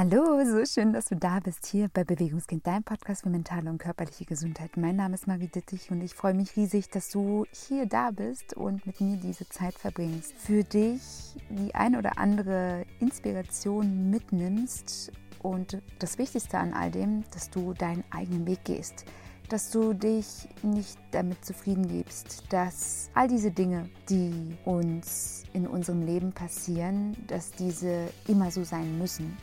[0.00, 3.78] Hallo, so schön, dass du da bist hier bei Bewegungskind, dein Podcast für mentale und
[3.78, 4.76] körperliche Gesundheit.
[4.76, 8.54] Mein Name ist Marie Dittich und ich freue mich riesig, dass du hier da bist
[8.54, 10.34] und mit mir diese Zeit verbringst.
[10.38, 11.02] Für dich
[11.50, 15.10] die ein oder andere Inspiration mitnimmst
[15.42, 19.04] und das Wichtigste an all dem, dass du deinen eigenen Weg gehst
[19.48, 20.26] dass du dich
[20.62, 27.52] nicht damit zufrieden gibst, dass all diese Dinge, die uns in unserem Leben passieren, dass
[27.52, 29.36] diese immer so sein müssen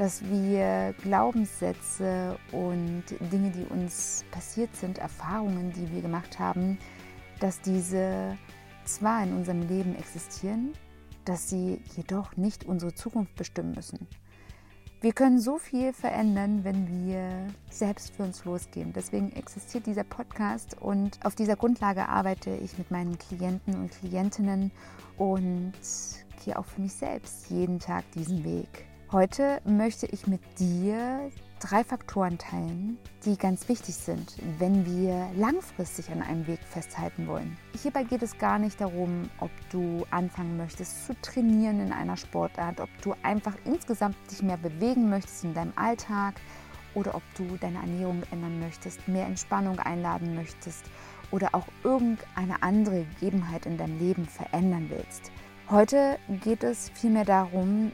[0.00, 6.78] dass wir Glaubenssätze und Dinge, die uns passiert sind, Erfahrungen, die wir gemacht haben,
[7.38, 8.38] dass diese
[8.86, 10.72] zwar in unserem Leben existieren,
[11.26, 14.06] dass sie jedoch nicht unsere Zukunft bestimmen müssen.
[15.02, 18.94] Wir können so viel verändern, wenn wir selbst für uns losgehen.
[18.94, 24.72] Deswegen existiert dieser Podcast und auf dieser Grundlage arbeite ich mit meinen Klienten und Klientinnen
[25.18, 25.74] und
[26.42, 28.89] gehe auch für mich selbst jeden Tag diesen Weg.
[29.12, 36.12] Heute möchte ich mit dir drei Faktoren teilen, die ganz wichtig sind, wenn wir langfristig
[36.12, 37.56] an einem Weg festhalten wollen.
[37.82, 42.78] Hierbei geht es gar nicht darum, ob du anfangen möchtest zu trainieren in einer Sportart,
[42.80, 46.34] ob du einfach insgesamt dich mehr bewegen möchtest in deinem Alltag
[46.94, 50.84] oder ob du deine Ernährung ändern möchtest, mehr Entspannung einladen möchtest
[51.32, 55.32] oder auch irgendeine andere Gegebenheit in deinem Leben verändern willst.
[55.68, 57.92] Heute geht es vielmehr darum,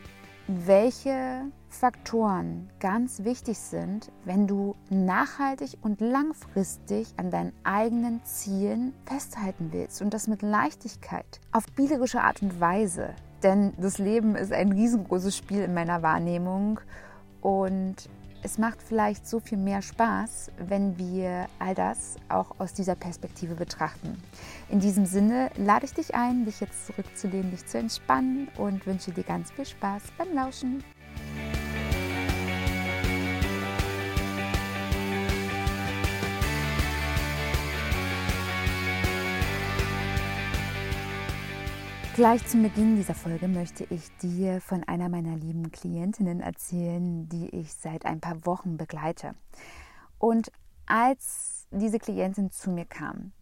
[0.49, 9.69] welche Faktoren ganz wichtig sind, wenn du nachhaltig und langfristig an deinen eigenen Zielen festhalten
[9.73, 13.11] willst und das mit Leichtigkeit, auf spielerische Art und Weise.
[13.43, 16.81] Denn das Leben ist ein riesengroßes Spiel in meiner Wahrnehmung
[17.41, 18.09] und
[18.47, 23.57] es macht vielleicht so viel mehr Spaß, wenn wir all das auch aus dieser Perspektive
[23.57, 24.23] betrachten.
[24.69, 29.11] In diesem Sinne lade ich dich ein, dich jetzt zurückzulehnen, dich zu entspannen und wünsche
[29.11, 30.85] dir ganz viel Spaß beim Lauschen.
[42.17, 47.51] Gleich zu Beginn dieser Folge möchte ich dir von einer meiner lieben Klientinnen erzählen, die
[47.51, 49.35] ich seit ein paar Wochen begleite.
[50.19, 50.51] Und
[50.87, 53.33] als diese Klientin zu mir kam,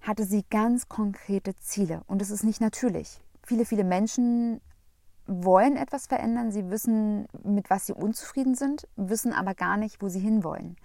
[0.00, 2.02] hatte sie ganz konkrete Ziele.
[2.06, 3.20] Und es ist nicht natürlich.
[3.42, 4.62] Viele, viele Menschen
[5.26, 10.08] wollen etwas verändern, sie wissen, mit was sie unzufrieden sind, wissen aber gar nicht, wo
[10.08, 10.76] sie hinwollen.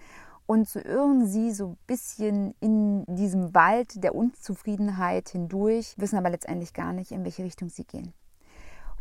[0.47, 6.29] Und so irren sie so ein bisschen in diesem Wald der Unzufriedenheit hindurch, wissen aber
[6.29, 8.13] letztendlich gar nicht, in welche Richtung sie gehen.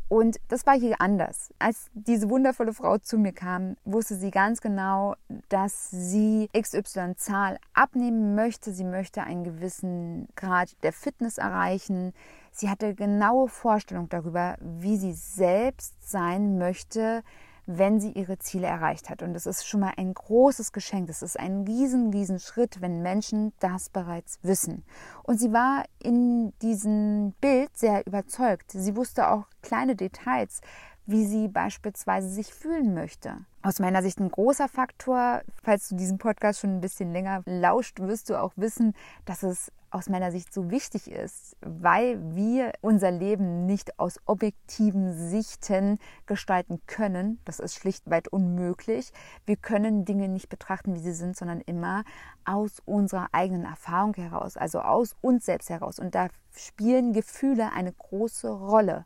[0.08, 1.52] Und das war hier anders.
[1.58, 5.14] Als diese wundervolle Frau zu mir kam, wusste sie ganz genau,
[5.48, 8.72] dass sie XY Zahl abnehmen möchte.
[8.72, 12.12] Sie möchte einen gewissen Grad der Fitness erreichen.
[12.52, 17.22] Sie hatte genaue Vorstellung darüber, wie sie selbst sein möchte,
[17.66, 19.22] wenn sie ihre Ziele erreicht hat.
[19.22, 21.06] Und das ist schon mal ein großes Geschenk.
[21.06, 24.84] Das ist ein riesen, riesen Schritt, wenn Menschen das bereits wissen.
[25.22, 28.72] Und sie war in diesem Bild sehr überzeugt.
[28.72, 30.60] Sie wusste auch kleine Details,
[31.06, 33.36] wie sie beispielsweise sich fühlen möchte.
[33.62, 38.00] Aus meiner Sicht ein großer Faktor, falls du diesen Podcast schon ein bisschen länger lauscht,
[38.00, 38.94] wirst du auch wissen,
[39.24, 45.12] dass es aus meiner Sicht so wichtig ist, weil wir unser Leben nicht aus objektiven
[45.12, 47.38] Sichten gestalten können.
[47.44, 49.12] Das ist schlichtweit unmöglich.
[49.46, 52.02] Wir können Dinge nicht betrachten, wie sie sind, sondern immer
[52.44, 56.00] aus unserer eigenen Erfahrung heraus, also aus uns selbst heraus.
[56.00, 59.04] Und da spielen Gefühle eine große Rolle.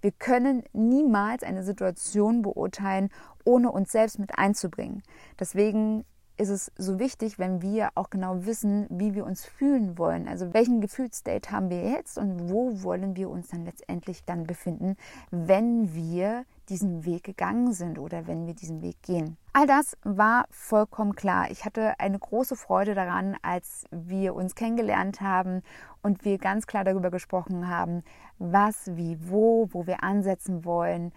[0.00, 3.08] Wir können niemals eine Situation beurteilen,
[3.44, 5.04] ohne uns selbst mit einzubringen.
[5.38, 6.04] Deswegen
[6.36, 10.26] ist es so wichtig, wenn wir auch genau wissen, wie wir uns fühlen wollen.
[10.26, 14.96] Also welchen Gefühlsstate haben wir jetzt und wo wollen wir uns dann letztendlich dann befinden,
[15.30, 19.36] wenn wir diesen Weg gegangen sind oder wenn wir diesen Weg gehen.
[19.52, 21.50] All das war vollkommen klar.
[21.50, 25.62] Ich hatte eine große Freude daran, als wir uns kennengelernt haben
[26.02, 28.02] und wir ganz klar darüber gesprochen haben,
[28.38, 31.12] was, wie, wo, wo wir ansetzen wollen.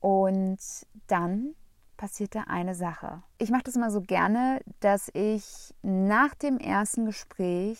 [0.00, 0.58] Und
[1.08, 1.54] dann
[2.04, 3.22] passierte eine Sache.
[3.38, 7.78] Ich mache das immer so gerne, dass ich nach dem ersten Gespräch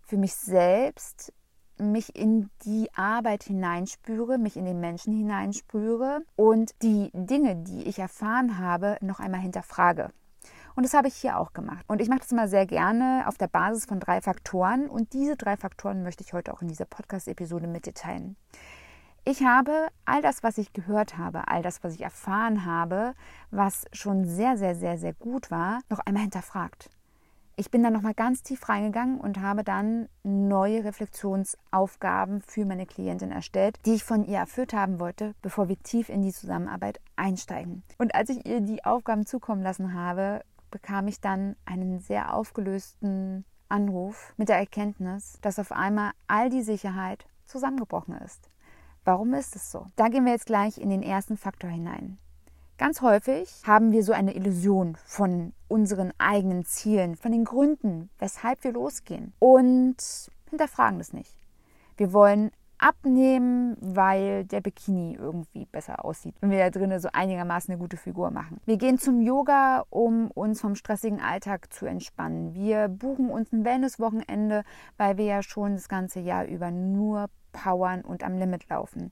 [0.00, 1.32] für mich selbst
[1.78, 8.00] mich in die Arbeit hineinspüre, mich in den Menschen hineinspüre und die Dinge, die ich
[8.00, 10.10] erfahren habe, noch einmal hinterfrage.
[10.74, 11.84] Und das habe ich hier auch gemacht.
[11.86, 14.88] Und ich mache das immer sehr gerne auf der Basis von drei Faktoren.
[14.88, 18.34] Und diese drei Faktoren möchte ich heute auch in dieser Podcast-Episode mit dir teilen.
[19.24, 23.14] Ich habe all das, was ich gehört habe, all das, was ich erfahren habe,
[23.52, 26.90] was schon sehr, sehr, sehr, sehr gut war, noch einmal hinterfragt.
[27.54, 33.30] Ich bin dann nochmal ganz tief reingegangen und habe dann neue Reflexionsaufgaben für meine Klientin
[33.30, 37.84] erstellt, die ich von ihr erfüllt haben wollte, bevor wir tief in die Zusammenarbeit einsteigen.
[37.98, 40.42] Und als ich ihr die Aufgaben zukommen lassen habe,
[40.72, 46.62] bekam ich dann einen sehr aufgelösten Anruf mit der Erkenntnis, dass auf einmal all die
[46.62, 48.51] Sicherheit zusammengebrochen ist.
[49.04, 49.86] Warum ist es so?
[49.96, 52.18] Da gehen wir jetzt gleich in den ersten Faktor hinein.
[52.78, 58.62] Ganz häufig haben wir so eine Illusion von unseren eigenen Zielen, von den Gründen, weshalb
[58.64, 59.96] wir losgehen und
[60.50, 61.36] hinterfragen das nicht.
[61.96, 67.72] Wir wollen abnehmen, weil der Bikini irgendwie besser aussieht, wenn wir da drinnen so einigermaßen
[67.72, 68.60] eine gute Figur machen.
[68.66, 72.54] Wir gehen zum Yoga, um uns vom stressigen Alltag zu entspannen.
[72.54, 74.64] Wir buchen uns ein Wellness-Wochenende,
[74.96, 79.10] weil wir ja schon das ganze Jahr über nur powern und am Limit laufen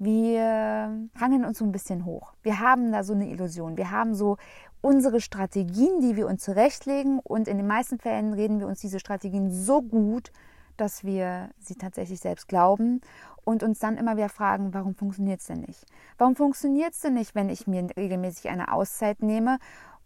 [0.00, 2.32] wir hangen uns so ein bisschen hoch.
[2.42, 3.76] Wir haben da so eine Illusion.
[3.76, 4.38] Wir haben so
[4.80, 8.98] unsere Strategien, die wir uns zurechtlegen und in den meisten Fällen reden wir uns diese
[8.98, 10.32] Strategien so gut,
[10.78, 13.02] dass wir sie tatsächlich selbst glauben
[13.44, 15.84] und uns dann immer wieder fragen, warum funktioniert es denn nicht?
[16.16, 19.58] Warum funktioniert es denn nicht, wenn ich mir regelmäßig eine Auszeit nehme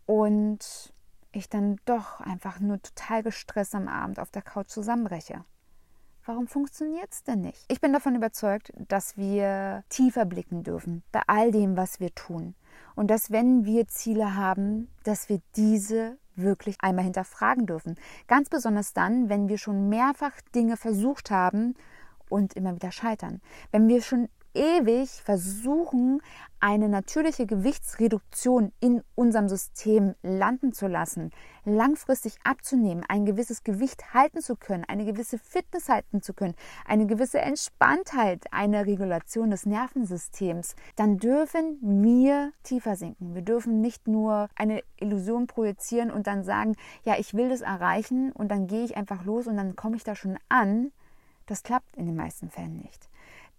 [0.06, 0.92] und
[1.30, 5.44] ich dann doch einfach nur total gestresst am Abend auf der Couch zusammenbreche?
[6.26, 7.64] Warum funktioniert es denn nicht?
[7.68, 12.54] Ich bin davon überzeugt, dass wir tiefer blicken dürfen bei all dem, was wir tun.
[12.94, 17.96] Und dass wenn wir Ziele haben, dass wir diese wirklich einmal hinterfragen dürfen.
[18.26, 21.74] Ganz besonders dann, wenn wir schon mehrfach Dinge versucht haben
[22.28, 23.40] und immer wieder scheitern.
[23.70, 26.20] Wenn wir schon ewig versuchen,
[26.60, 31.30] eine natürliche Gewichtsreduktion in unserem System landen zu lassen,
[31.66, 36.54] langfristig abzunehmen, ein gewisses Gewicht halten zu können, eine gewisse Fitness halten zu können,
[36.86, 43.34] eine gewisse Entspanntheit, eine Regulation des Nervensystems, dann dürfen wir tiefer sinken.
[43.34, 48.32] Wir dürfen nicht nur eine Illusion projizieren und dann sagen, ja, ich will das erreichen
[48.32, 50.92] und dann gehe ich einfach los und dann komme ich da schon an.
[51.44, 53.10] Das klappt in den meisten Fällen nicht.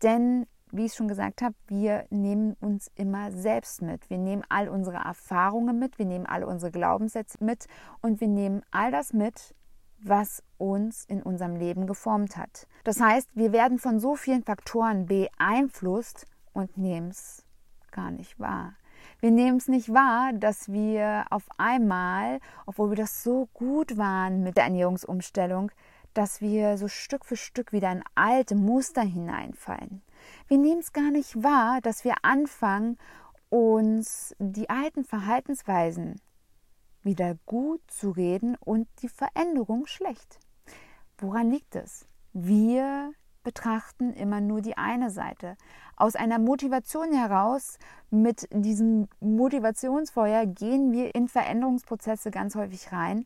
[0.02, 4.10] Denn wie ich schon gesagt habe, wir nehmen uns immer selbst mit.
[4.10, 7.68] Wir nehmen all unsere Erfahrungen mit, wir nehmen all unsere Glaubenssätze mit
[8.02, 9.56] und wir nehmen all das mit,
[10.00, 12.68] was uns in unserem Leben geformt hat.
[12.84, 17.44] Das heißt, wir werden von so vielen Faktoren beeinflusst und nehmen es
[17.92, 18.74] gar nicht wahr.
[19.20, 24.44] Wir nehmen es nicht wahr, dass wir auf einmal, obwohl wir das so gut waren
[24.44, 25.72] mit der Ernährungsumstellung,
[26.14, 30.02] dass wir so Stück für Stück wieder in alte Muster hineinfallen.
[30.48, 32.98] Wir nehmen es gar nicht wahr, dass wir anfangen,
[33.50, 36.20] uns die alten Verhaltensweisen
[37.04, 40.40] wieder gut zu reden und die Veränderung schlecht.
[41.18, 42.08] Woran liegt es?
[42.34, 43.14] Wir
[43.44, 45.56] betrachten immer nur die eine Seite.
[45.96, 47.78] Aus einer Motivation heraus,
[48.10, 53.26] mit diesem Motivationsfeuer gehen wir in Veränderungsprozesse ganz häufig rein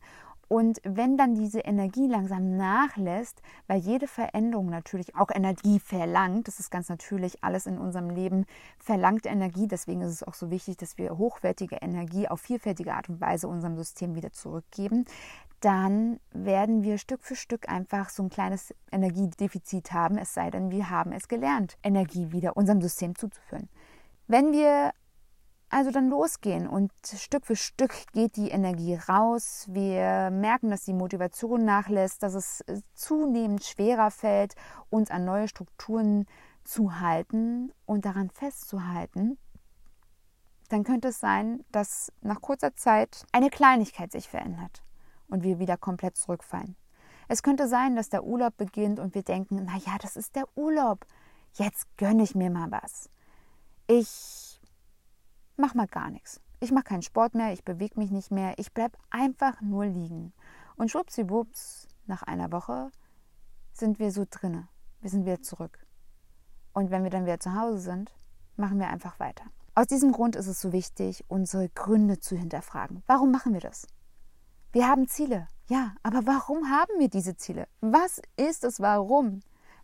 [0.50, 6.60] und wenn dann diese Energie langsam nachlässt, weil jede Veränderung natürlich auch Energie verlangt, das
[6.60, 8.48] ist ganz natürlich, alles in unserem Leben
[8.80, 13.10] verlangt Energie, deswegen ist es auch so wichtig, dass wir hochwertige Energie auf vielfältige Art
[13.10, 15.06] und Weise unserem System wieder zurückgeben,
[15.60, 20.72] dann werden wir Stück für Stück einfach so ein kleines Energiedefizit haben, es sei denn,
[20.72, 23.70] wir haben es gelernt, Energie wieder unserem System zuzuführen.
[24.28, 24.94] Wenn wir
[25.70, 29.66] also dann losgehen und Stück für Stück geht die Energie raus.
[29.70, 34.56] Wir merken, dass die Motivation nachlässt, dass es äh, zunehmend schwerer fällt,
[34.90, 36.26] uns an neue Strukturen
[36.64, 39.38] zu halten und daran festzuhalten.
[40.70, 44.84] Dann könnte es sein, dass nach kurzer Zeit eine Kleinigkeit sich verändert
[45.28, 46.76] und wir wieder komplett zurückfallen.
[47.28, 50.46] Es könnte sein, dass der Urlaub beginnt und wir denken, na ja, das ist der
[50.56, 51.06] Urlaub.
[51.54, 53.10] Jetzt gönne ich mir mal was.
[53.86, 54.49] Ich
[55.60, 56.42] mach mal gar nichts.
[56.60, 60.34] Ich mache keinen Sport mehr, ich bewege mich nicht mehr, ich bleibe einfach nur liegen.
[60.76, 62.92] Und schwuppsiwupps, nach einer Woche
[63.72, 64.68] sind wir so drinne.
[65.02, 65.86] Wir sind wieder zurück.
[66.74, 68.12] Und wenn wir dann wieder zu Hause sind,
[68.58, 69.46] machen wir einfach weiter.
[69.76, 73.04] Aus diesem Grund ist es so wichtig, unsere Gründe zu hinterfragen.
[73.08, 73.88] Warum machen wir das?
[74.72, 77.68] Wir haben Ziele, ja, aber warum haben wir diese Ziele?
[77.82, 79.42] Was ist es Warum?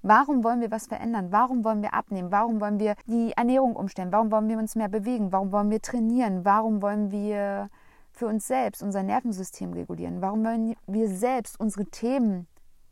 [0.08, 1.32] Warum wollen wir was verändern?
[1.32, 2.32] Warum wollen wir abnehmen?
[2.32, 4.12] Warum wollen wir die Ernährung umstellen?
[4.12, 5.32] Warum wollen wir uns mehr bewegen?
[5.32, 6.46] Warum wollen wir trainieren?
[6.46, 7.72] Warum wollen wir
[8.12, 10.22] für uns selbst unser Nervensystem regulieren?
[10.22, 12.46] Warum wollen wir selbst unsere Themen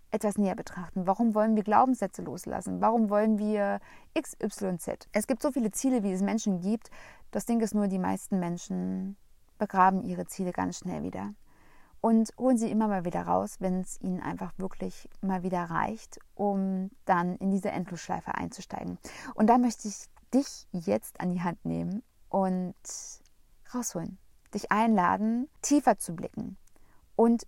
[0.10, 1.06] etwas näher betrachten?
[1.06, 2.82] Warum wollen wir Glaubenssätze loslassen?
[2.82, 3.80] Warum wollen wir
[4.20, 5.08] XYZ?
[5.12, 6.90] Es gibt so viele Ziele, wie es Menschen gibt.
[7.30, 9.18] Das Ding ist nur, die meisten Menschen
[9.60, 11.36] begraben ihre Ziele ganz schnell wieder
[12.04, 16.20] und holen sie immer mal wieder raus, wenn es ihnen einfach wirklich mal wieder reicht,
[16.36, 18.98] um dann in diese Endlosschleife einzusteigen.
[19.36, 22.76] Und da möchte ich dich jetzt an die Hand nehmen und
[23.74, 24.18] rausholen,
[24.54, 26.58] dich einladen, tiefer zu blicken
[27.16, 27.48] und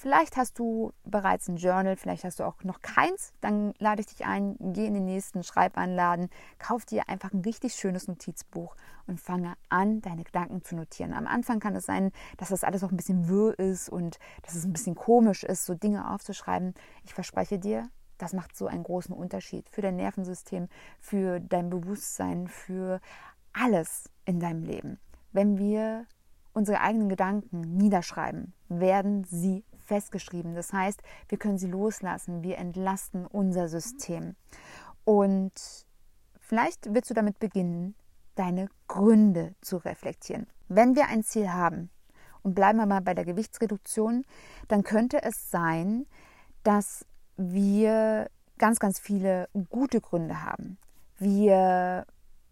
[0.00, 3.32] Vielleicht hast du bereits ein Journal, vielleicht hast du auch noch keins.
[3.40, 7.74] Dann lade ich dich ein, geh in den nächsten Schreibanladen, kauf dir einfach ein richtig
[7.74, 8.76] schönes Notizbuch
[9.08, 11.12] und fange an, deine Gedanken zu notieren.
[11.12, 14.54] Am Anfang kann es sein, dass das alles auch ein bisschen wirr ist und dass
[14.54, 16.74] es ein bisschen komisch ist, so Dinge aufzuschreiben.
[17.04, 20.68] Ich verspreche dir, das macht so einen großen Unterschied für dein Nervensystem,
[21.00, 23.00] für dein Bewusstsein, für
[23.52, 25.00] alles in deinem Leben.
[25.32, 26.06] Wenn wir
[26.52, 30.54] unsere eigenen Gedanken niederschreiben, werden sie festgeschrieben.
[30.54, 34.36] Das heißt, wir können sie loslassen, wir entlasten unser System.
[35.04, 35.52] Und
[36.38, 37.94] vielleicht willst du damit beginnen,
[38.36, 40.46] deine Gründe zu reflektieren.
[40.68, 41.90] Wenn wir ein Ziel haben,
[42.42, 44.24] und bleiben wir mal bei der Gewichtsreduktion,
[44.68, 46.06] dann könnte es sein,
[46.62, 47.04] dass
[47.36, 50.78] wir ganz, ganz viele gute Gründe haben.
[51.18, 52.06] Wir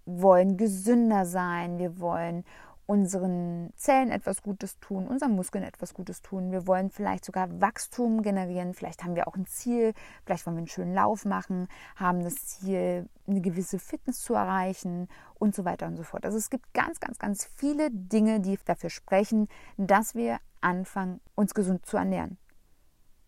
[0.05, 2.45] wollen gesünder sein, wir wollen
[2.87, 6.53] unseren Zellen etwas Gutes tun, unseren Muskeln etwas Gutes tun.
[6.53, 8.75] Wir wollen vielleicht sogar Wachstum generieren.
[8.75, 9.93] Vielleicht haben wir auch ein Ziel.
[10.25, 15.09] Vielleicht wollen wir einen schönen Lauf machen, haben das Ziel, eine gewisse Fitness zu erreichen
[15.35, 16.25] und so weiter und so fort.
[16.25, 21.55] Also es gibt ganz, ganz, ganz viele Dinge, die dafür sprechen, dass wir anfangen, uns
[21.55, 22.39] gesund zu ernähren.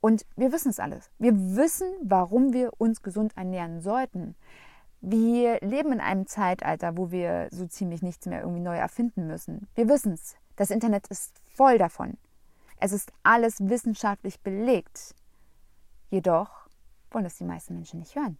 [0.01, 1.11] Und wir wissen es alles.
[1.19, 4.37] Wir wissen, warum wir uns gesund ernähren sollten.
[5.01, 9.69] Wir leben in einem Zeitalter, wo wir so ziemlich nichts mehr irgendwie neu erfinden müssen.
[9.75, 10.37] Wir wissen es.
[10.57, 12.19] Das Internet ist voll davon.
[12.81, 15.15] Es ist alles wissenschaftlich belegt.
[16.11, 16.69] Jedoch
[17.11, 18.39] wollen es die meisten Menschen nicht hören.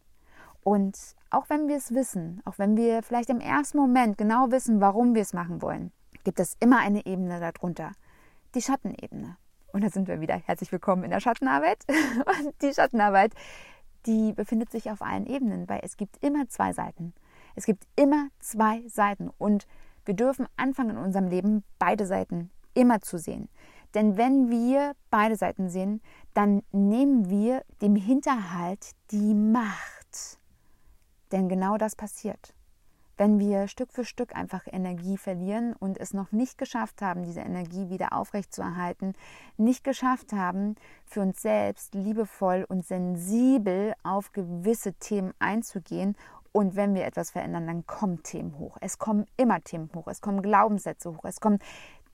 [0.65, 0.99] Und
[1.31, 5.15] auch wenn wir es wissen, auch wenn wir vielleicht im ersten Moment genau wissen, warum
[5.15, 5.93] wir es machen wollen,
[6.25, 7.93] gibt es immer eine Ebene darunter.
[8.55, 9.37] Die Schattenebene.
[9.73, 10.35] Und da sind wir wieder.
[10.35, 11.85] Herzlich willkommen in der Schattenarbeit.
[11.89, 13.33] Und die Schattenarbeit
[14.09, 17.15] die befindet sich auf allen Ebenen, weil es gibt immer zwei Seiten.
[17.55, 19.67] Es gibt immer zwei Seiten und
[20.05, 23.49] wir dürfen anfangen in unserem Leben beide Seiten immer zu sehen.
[23.95, 26.01] Denn wenn wir beide Seiten sehen,
[26.35, 30.39] dann nehmen wir dem Hinterhalt die Macht.
[31.31, 32.55] Denn genau das passiert
[33.19, 37.41] wenn wir Stück für Stück einfach Energie verlieren und es noch nicht geschafft haben, diese
[37.41, 39.15] Energie wieder aufrechtzuerhalten,
[39.57, 46.17] nicht geschafft haben, für uns selbst liebevoll und sensibel auf gewisse Themen einzugehen.
[46.53, 48.79] Und wenn wir etwas verändern, dann kommen Themen hoch.
[48.81, 50.07] Es kommen immer Themen hoch.
[50.07, 51.25] Es kommen Glaubenssätze hoch.
[51.25, 51.59] Es kommen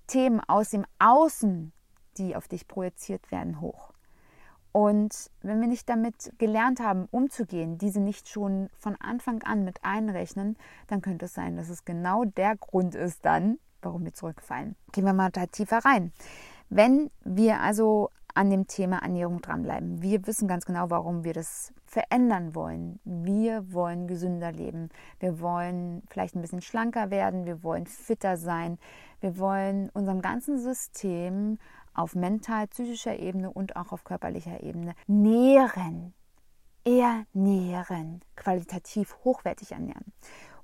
[0.07, 1.73] Themen aus dem Außen,
[2.17, 3.94] die auf dich projiziert werden, hoch.
[4.77, 9.85] Und wenn wir nicht damit gelernt haben, umzugehen, diese nicht schon von Anfang an mit
[9.85, 10.57] einrechnen,
[10.89, 14.75] dann könnte es sein, dass es genau der Grund ist dann, warum wir zurückfallen.
[14.91, 16.13] Gehen wir mal da tiefer rein.
[16.71, 21.73] Wenn wir also an dem Thema Ernährung dranbleiben, wir wissen ganz genau, warum wir das
[21.87, 22.99] verändern wollen.
[23.05, 24.89] Wir wollen gesünder leben.
[25.21, 27.47] Wir wollen vielleicht ein bisschen schlanker werden.
[27.47, 28.79] Wir wollen fitter sein.
[29.21, 31.59] Wir wollen unserem ganzen System
[31.95, 36.13] auf mental, psychischer Ebene und auch auf körperlicher Ebene nähren,
[36.85, 40.13] eher nähren, qualitativ hochwertig ernähren.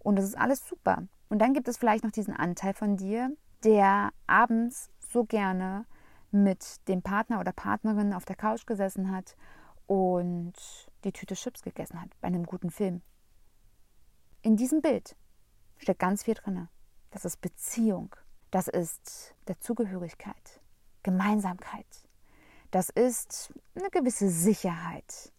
[0.00, 1.04] Und das ist alles super.
[1.28, 3.34] Und dann gibt es vielleicht noch diesen Anteil von dir,
[3.64, 5.86] der abends so gerne
[6.30, 9.36] mit dem Partner oder Partnerin auf der Couch gesessen hat
[9.86, 10.54] und
[11.04, 13.02] die Tüte Chips gegessen hat bei einem guten Film.
[14.42, 15.16] In diesem Bild
[15.78, 16.68] steckt ganz viel drin.
[17.10, 18.14] Das ist Beziehung.
[18.50, 20.59] Das ist Dazugehörigkeit.
[21.02, 21.86] Gemeinsamkeit.
[22.70, 25.32] Das ist eine gewisse Sicherheit.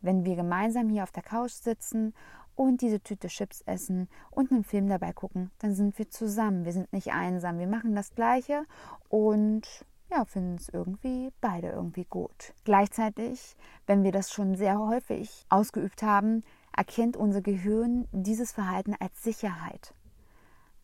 [0.00, 2.14] Wenn wir gemeinsam hier auf der Couch sitzen
[2.54, 6.64] und diese Tüte Chips essen und einen Film dabei gucken, dann sind wir zusammen.
[6.64, 7.58] Wir sind nicht einsam.
[7.58, 8.66] Wir machen das Gleiche
[9.08, 9.66] und
[10.10, 12.54] ja, finden es irgendwie beide irgendwie gut.
[12.64, 16.44] Gleichzeitig, wenn wir das schon sehr häufig ausgeübt haben,
[16.76, 19.94] erkennt unser Gehirn dieses Verhalten als Sicherheit,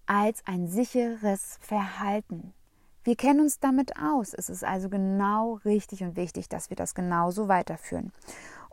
[0.07, 2.55] als ein sicheres Verhalten.
[3.04, 4.32] Wir kennen uns damit aus.
[4.32, 8.12] Es ist also genau richtig und wichtig, dass wir das genauso weiterführen.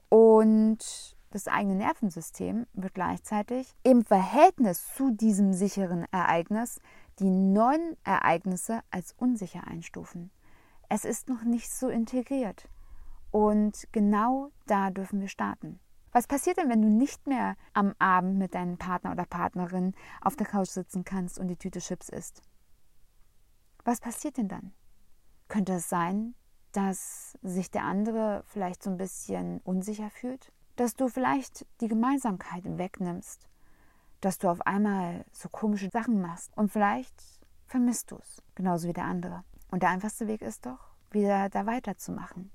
[0.10, 6.80] Und das eigene Nervensystem wird gleichzeitig im Verhältnis zu diesem sicheren Ereignis
[7.20, 10.32] die neuen Ereignisse als unsicher einstufen.
[10.90, 12.68] Es ist noch nicht so integriert.
[13.32, 15.80] Und genau da dürfen wir starten.
[16.12, 20.36] Was passiert denn, wenn du nicht mehr am Abend mit deinem Partner oder Partnerin auf
[20.36, 22.42] der Couch sitzen kannst und die Tüte Chips isst?
[23.90, 24.72] Was passiert denn dann?
[25.48, 26.36] Könnte es sein,
[26.74, 30.52] dass sich der andere vielleicht so ein bisschen unsicher fühlt?
[30.76, 33.50] Dass du vielleicht die Gemeinsamkeit wegnimmst?
[34.22, 36.56] Dass du auf einmal so komische Sachen machst?
[36.56, 37.16] Und vielleicht
[37.66, 39.44] vermisst du es, genauso wie der andere.
[39.72, 42.52] Und der einfachste Weg ist doch, wieder da weiterzumachen.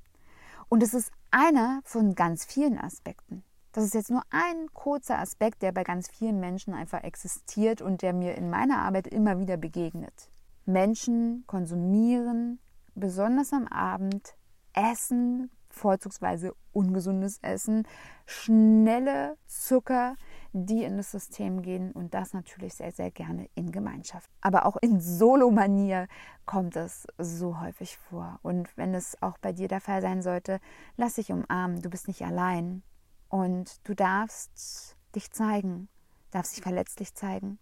[0.68, 3.42] Und es ist einer von ganz vielen Aspekten.
[3.72, 8.02] Das ist jetzt nur ein kurzer Aspekt, der bei ganz vielen Menschen einfach existiert und
[8.02, 10.30] der mir in meiner Arbeit immer wieder begegnet.
[10.66, 12.58] Menschen konsumieren
[12.94, 14.34] besonders am Abend
[14.72, 17.86] Essen, vorzugsweise ungesundes Essen,
[18.26, 20.16] schnelle Zucker,
[20.52, 24.30] die in das System gehen und das natürlich sehr, sehr gerne in Gemeinschaft.
[24.40, 26.06] Aber auch in Solo-Manier
[26.46, 28.38] kommt es so häufig vor.
[28.42, 30.60] Und wenn es auch bei dir der Fall sein sollte,
[30.96, 31.82] lass dich umarmen.
[31.82, 32.82] Du bist nicht allein
[33.28, 35.88] und du darfst dich zeigen,
[36.30, 37.58] darfst dich verletzlich zeigen.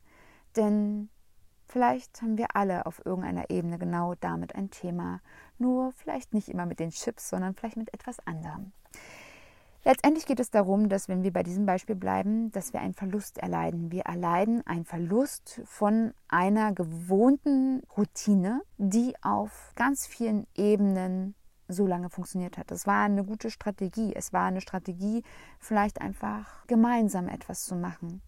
[0.57, 1.09] Denn
[1.73, 5.21] vielleicht haben wir alle auf irgendeiner Ebene genau damit ein Thema.
[5.59, 8.73] Nur vielleicht nicht immer mit den Chips, sondern vielleicht mit etwas anderem.
[9.85, 13.39] Letztendlich geht es darum, dass wenn wir bei diesem Beispiel bleiben, dass wir einen Verlust
[13.39, 13.91] erleiden.
[13.91, 21.35] Wir erleiden einen Verlust von einer gewohnten Routine, die auf ganz vielen Ebenen
[21.67, 22.71] so lange funktioniert hat.
[22.71, 24.15] Es war eine gute Strategie.
[24.15, 25.25] Es war eine Strategie,
[25.59, 28.23] vielleicht einfach gemeinsam etwas zu machen.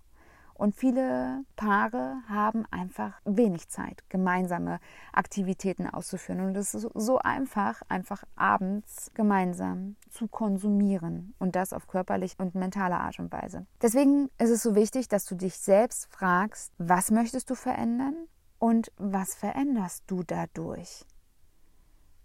[0.54, 4.78] Und viele Paare haben einfach wenig Zeit, gemeinsame
[5.12, 6.40] Aktivitäten auszuführen.
[6.40, 11.34] Und es ist so einfach, einfach abends gemeinsam zu konsumieren.
[11.38, 13.66] Und das auf körperlich und mentale Art und Weise.
[13.82, 18.14] Deswegen ist es so wichtig, dass du dich selbst fragst, was möchtest du verändern
[18.58, 21.04] und was veränderst du dadurch?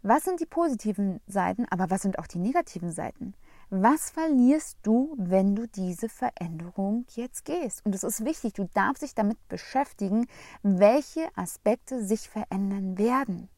[0.02, 3.34] Was sind die positiven Seiten, aber was sind auch die negativen Seiten?
[3.70, 7.86] Was verlierst du, wenn du diese Veränderung jetzt gehst?
[7.86, 10.28] Und es ist wichtig, du darfst dich damit beschäftigen,
[10.64, 13.50] welche Aspekte sich verändern werden.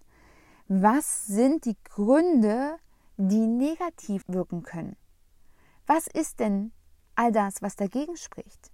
[0.67, 2.77] Was sind die Gründe,
[3.17, 4.95] die negativ wirken können?
[5.85, 6.71] Was ist denn
[7.15, 8.71] all das, was dagegen spricht,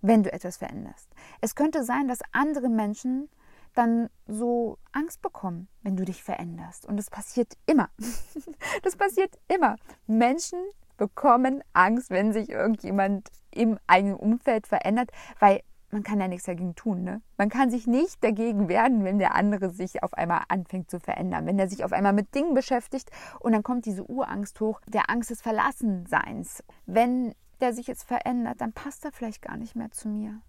[0.00, 1.08] wenn du etwas veränderst?
[1.40, 3.28] Es könnte sein, dass andere Menschen
[3.74, 6.86] dann so Angst bekommen, wenn du dich veränderst.
[6.86, 7.90] Und das passiert immer.
[8.82, 9.76] das passiert immer.
[10.06, 10.58] Menschen
[10.96, 16.74] bekommen Angst, wenn sich irgendjemand im eigenen Umfeld verändert, weil man kann ja nichts dagegen
[16.74, 17.04] tun.
[17.04, 17.22] Ne?
[17.36, 21.46] Man kann sich nicht dagegen wehren, wenn der andere sich auf einmal anfängt zu verändern,
[21.46, 25.08] wenn er sich auf einmal mit Dingen beschäftigt und dann kommt diese Urangst hoch, der
[25.08, 26.64] Angst des Verlassenseins.
[26.86, 30.40] Wenn der sich jetzt verändert, dann passt er vielleicht gar nicht mehr zu mir.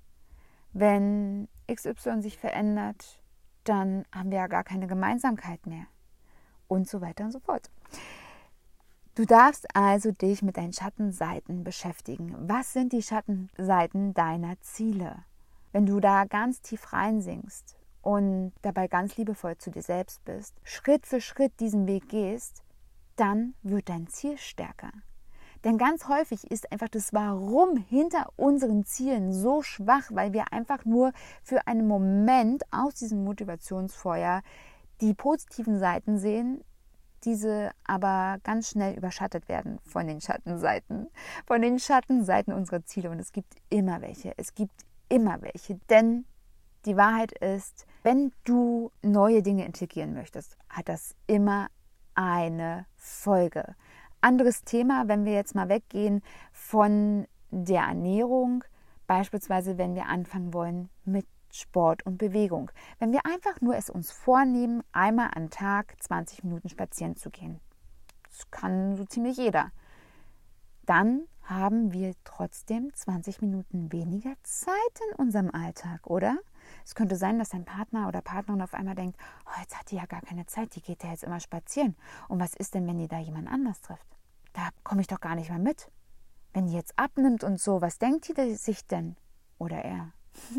[0.77, 3.21] Wenn XY sich verändert,
[3.63, 5.85] dann haben wir ja gar keine Gemeinsamkeit mehr.
[6.67, 7.71] Und so weiter und so fort.
[9.15, 12.35] Du darfst also dich mit deinen Schattenseiten beschäftigen.
[12.49, 15.23] Was sind die Schattenseiten deiner Ziele?
[15.71, 21.05] Wenn du da ganz tief reinsinkst und dabei ganz liebevoll zu dir selbst bist, Schritt
[21.05, 22.63] für Schritt diesen Weg gehst,
[23.15, 24.91] dann wird dein Ziel stärker.
[25.65, 30.85] Denn ganz häufig ist einfach das Warum hinter unseren Zielen so schwach, weil wir einfach
[30.85, 34.43] nur für einen Moment aus diesem Motivationsfeuer
[35.01, 36.63] die positiven Seiten sehen,
[37.23, 41.07] diese aber ganz schnell überschattet werden von den Schattenseiten,
[41.47, 43.09] von den Schattenseiten unserer Ziele.
[43.09, 44.33] Und es gibt immer welche.
[44.37, 45.79] Es gibt immer welche.
[45.89, 46.25] Denn
[46.85, 51.69] die Wahrheit ist, wenn du neue Dinge integrieren möchtest, hat das immer
[52.13, 53.75] eine Folge
[54.25, 58.63] anderes Thema, wenn wir jetzt mal weggehen von der Ernährung,
[59.07, 62.71] beispielsweise wenn wir anfangen wollen mit Sport und Bewegung.
[62.99, 67.61] Wenn wir einfach nur es uns vornehmen, einmal am Tag 20 Minuten spazieren zu gehen.
[68.27, 69.71] Das kann so ziemlich jeder.
[70.85, 74.75] Dann haben wir trotzdem 20 Minuten weniger Zeit
[75.11, 76.39] in unserem Alltag, oder?
[76.83, 79.95] Es könnte sein, dass dein Partner oder Partnerin auf einmal denkt, oh, jetzt hat die
[79.95, 81.95] ja gar keine Zeit, die geht ja jetzt immer spazieren.
[82.27, 84.14] Und was ist denn, wenn die da jemand anders trifft?
[84.55, 85.91] Da komme ich doch gar nicht mehr mit.
[86.53, 89.17] Wenn die jetzt abnimmt und so, was denkt die sich denn?
[89.57, 90.13] Oder er?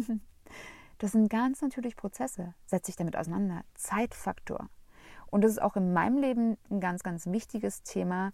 [0.99, 2.55] das sind ganz natürlich Prozesse.
[2.67, 3.63] Setz dich damit auseinander.
[3.75, 4.69] Zeitfaktor.
[5.29, 8.33] Und das ist auch in meinem Leben ein ganz, ganz wichtiges Thema.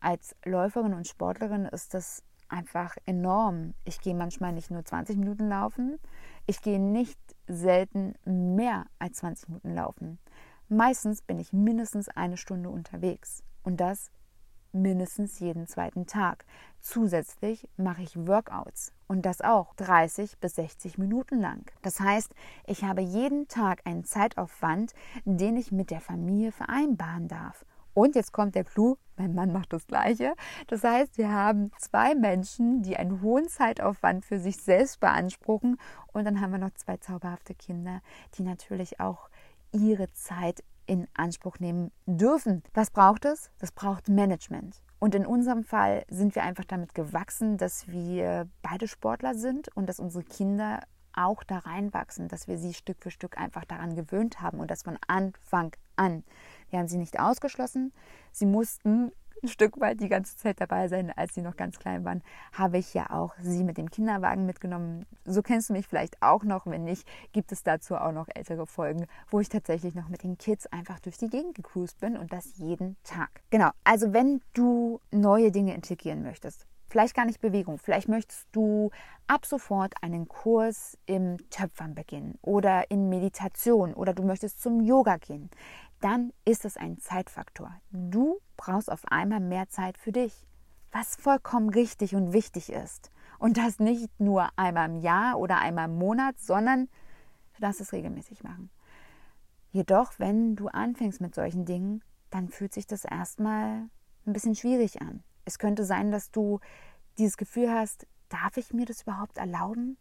[0.00, 3.74] Als Läuferin und Sportlerin ist das einfach enorm.
[3.84, 5.98] Ich gehe manchmal nicht nur 20 Minuten laufen,
[6.46, 10.18] ich gehe nicht selten mehr als 20 Minuten laufen.
[10.68, 13.42] Meistens bin ich mindestens eine Stunde unterwegs.
[13.62, 14.10] Und das
[14.74, 16.44] mindestens jeden zweiten Tag.
[16.80, 21.70] Zusätzlich mache ich Workouts und das auch 30 bis 60 Minuten lang.
[21.82, 22.34] Das heißt,
[22.66, 24.92] ich habe jeden Tag einen Zeitaufwand,
[25.24, 27.64] den ich mit der Familie vereinbaren darf.
[27.94, 30.34] Und jetzt kommt der Clou, mein Mann macht das Gleiche.
[30.66, 35.78] Das heißt, wir haben zwei Menschen, die einen hohen Zeitaufwand für sich selbst beanspruchen.
[36.12, 38.02] Und dann haben wir noch zwei zauberhafte Kinder,
[38.36, 39.28] die natürlich auch
[39.72, 42.62] ihre Zeit in Anspruch nehmen dürfen.
[42.74, 43.50] Was braucht es?
[43.58, 44.82] Das braucht Management.
[44.98, 49.88] Und in unserem Fall sind wir einfach damit gewachsen, dass wir beide Sportler sind und
[49.88, 50.80] dass unsere Kinder
[51.12, 54.82] auch da reinwachsen, dass wir sie Stück für Stück einfach daran gewöhnt haben und das
[54.82, 56.24] von Anfang an.
[56.70, 57.92] Wir haben sie nicht ausgeschlossen.
[58.32, 59.12] Sie mussten
[59.44, 62.78] ein Stück weit die ganze Zeit dabei sein, als sie noch ganz klein waren, habe
[62.78, 65.06] ich ja auch sie mit dem Kinderwagen mitgenommen.
[65.24, 66.66] So kennst du mich vielleicht auch noch.
[66.66, 70.38] Wenn nicht, gibt es dazu auch noch ältere Folgen, wo ich tatsächlich noch mit den
[70.38, 73.28] Kids einfach durch die Gegend gecruised bin und das jeden Tag.
[73.50, 78.90] Genau, also wenn du neue Dinge integrieren möchtest, vielleicht gar nicht Bewegung, vielleicht möchtest du
[79.26, 85.16] ab sofort einen Kurs im Töpfern beginnen oder in Meditation oder du möchtest zum Yoga
[85.16, 85.50] gehen,
[86.04, 87.74] dann ist es ein Zeitfaktor.
[87.90, 90.46] Du brauchst auf einmal mehr Zeit für dich,
[90.92, 93.10] was vollkommen richtig und wichtig ist.
[93.38, 96.88] Und das nicht nur einmal im Jahr oder einmal im Monat, sondern
[97.54, 98.68] du darfst es regelmäßig machen.
[99.72, 103.88] Jedoch, wenn du anfängst mit solchen Dingen, dann fühlt sich das erstmal
[104.26, 105.24] ein bisschen schwierig an.
[105.46, 106.60] Es könnte sein, dass du
[107.16, 109.96] dieses Gefühl hast, darf ich mir das überhaupt erlauben?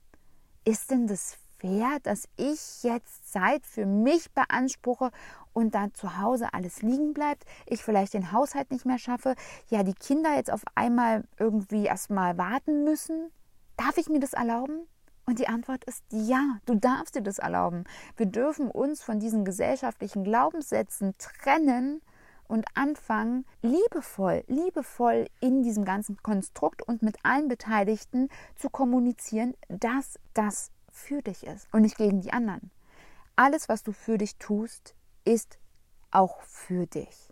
[0.65, 5.11] Ist denn das fair, dass ich jetzt Zeit für mich beanspruche
[5.53, 9.35] und dann zu Hause alles liegen bleibt, ich vielleicht den Haushalt nicht mehr schaffe,
[9.69, 13.31] ja, die Kinder jetzt auf einmal irgendwie erstmal warten müssen?
[13.77, 14.81] Darf ich mir das erlauben?
[15.25, 17.85] Und die Antwort ist ja, du darfst dir das erlauben.
[18.17, 22.01] Wir dürfen uns von diesen gesellschaftlichen Glaubenssätzen trennen
[22.49, 30.19] und anfangen, liebevoll, liebevoll in diesem ganzen Konstrukt und mit allen Beteiligten zu kommunizieren, dass
[30.33, 32.71] das für dich ist und nicht gegen die anderen.
[33.35, 35.59] Alles, was du für dich tust, ist
[36.11, 37.29] auch für dich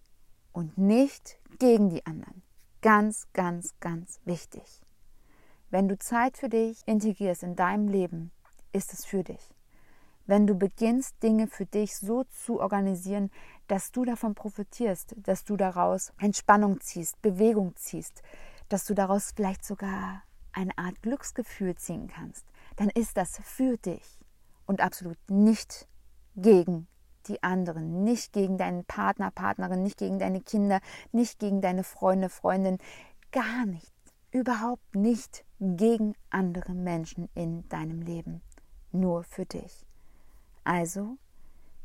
[0.52, 2.42] und nicht gegen die anderen.
[2.82, 4.82] Ganz, ganz, ganz wichtig.
[5.70, 8.32] Wenn du Zeit für dich integrierst in deinem Leben,
[8.74, 9.54] ist es für dich.
[10.26, 13.32] Wenn du beginnst, Dinge für dich so zu organisieren,
[13.68, 18.22] dass du davon profitierst, dass du daraus Entspannung ziehst, Bewegung ziehst,
[18.70, 22.46] dass du daraus vielleicht sogar eine Art Glücksgefühl ziehen kannst,
[22.82, 24.26] dann ist das für dich
[24.66, 25.88] und absolut nicht
[26.36, 26.88] gegen
[27.28, 32.28] die anderen, nicht gegen deinen Partner, Partnerin, nicht gegen deine Kinder, nicht gegen deine Freunde,
[32.28, 32.80] Freundin,
[33.32, 33.94] gar nicht,
[34.32, 38.42] überhaupt nicht gegen andere Menschen in deinem Leben,
[38.92, 39.86] nur für dich.
[40.64, 41.18] Also,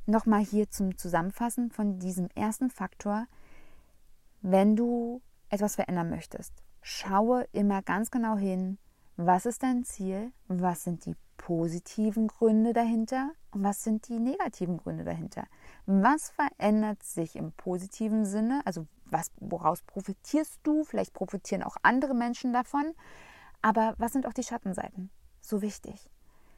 [0.06, 3.26] nochmal hier zum Zusammenfassen von diesem ersten Faktor,
[4.40, 8.78] wenn du etwas verändern möchtest, schaue immer ganz genau hin,
[9.16, 14.78] was ist dein Ziel, was sind die positiven Gründe dahinter und was sind die negativen
[14.78, 15.46] Gründe dahinter.
[15.86, 22.14] Was verändert sich im positiven Sinne, also was, woraus profitierst du, vielleicht profitieren auch andere
[22.14, 22.94] Menschen davon,
[23.62, 25.10] aber was sind auch die Schattenseiten?
[25.40, 26.10] So wichtig.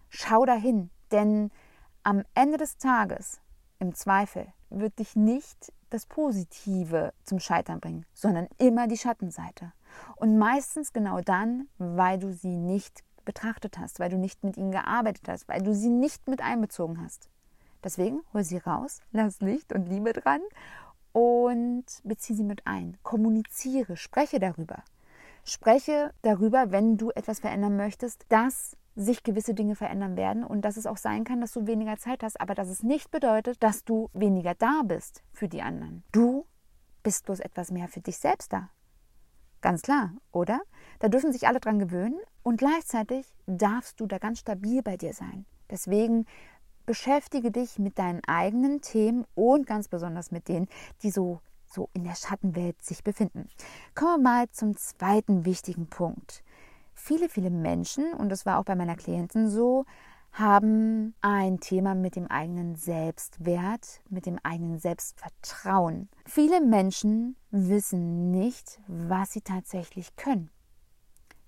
[0.09, 1.51] Schau dahin, denn
[2.03, 3.41] am Ende des Tages,
[3.79, 9.73] im Zweifel, wird dich nicht das Positive zum Scheitern bringen, sondern immer die Schattenseite.
[10.17, 14.71] Und meistens genau dann, weil du sie nicht betrachtet hast, weil du nicht mit ihnen
[14.71, 17.29] gearbeitet hast, weil du sie nicht mit einbezogen hast.
[17.85, 20.41] Deswegen hol sie raus, lass Licht und Liebe dran
[21.13, 22.97] und beziehe sie mit ein.
[23.03, 24.83] Kommuniziere, spreche darüber.
[25.45, 30.77] Spreche darüber, wenn du etwas verändern möchtest, dass sich gewisse Dinge verändern werden und dass
[30.77, 33.85] es auch sein kann, dass du weniger Zeit hast, aber dass es nicht bedeutet, dass
[33.85, 36.03] du weniger da bist für die anderen.
[36.13, 36.47] Du
[37.03, 38.71] bist bloß etwas mehr für dich selbst da.
[39.61, 40.61] Ganz klar, oder?
[41.01, 45.13] Da dürfen sich alle dran gewöhnen und gleichzeitig darfst du da ganz stabil bei dir
[45.13, 45.47] sein.
[45.71, 46.27] Deswegen
[46.87, 50.69] beschäftige dich mit deinen eigenen Themen und ganz besonders mit denen,
[51.03, 53.49] die so, so in der Schattenwelt sich befinden.
[53.95, 56.43] Kommen wir mal zum zweiten wichtigen Punkt.
[56.95, 59.85] Viele, viele Menschen, und das war auch bei meiner Klientin so,
[60.33, 66.09] haben ein Thema mit dem eigenen Selbstwert, mit dem eigenen Selbstvertrauen.
[66.27, 70.51] Viele Menschen wissen nicht, was sie tatsächlich können.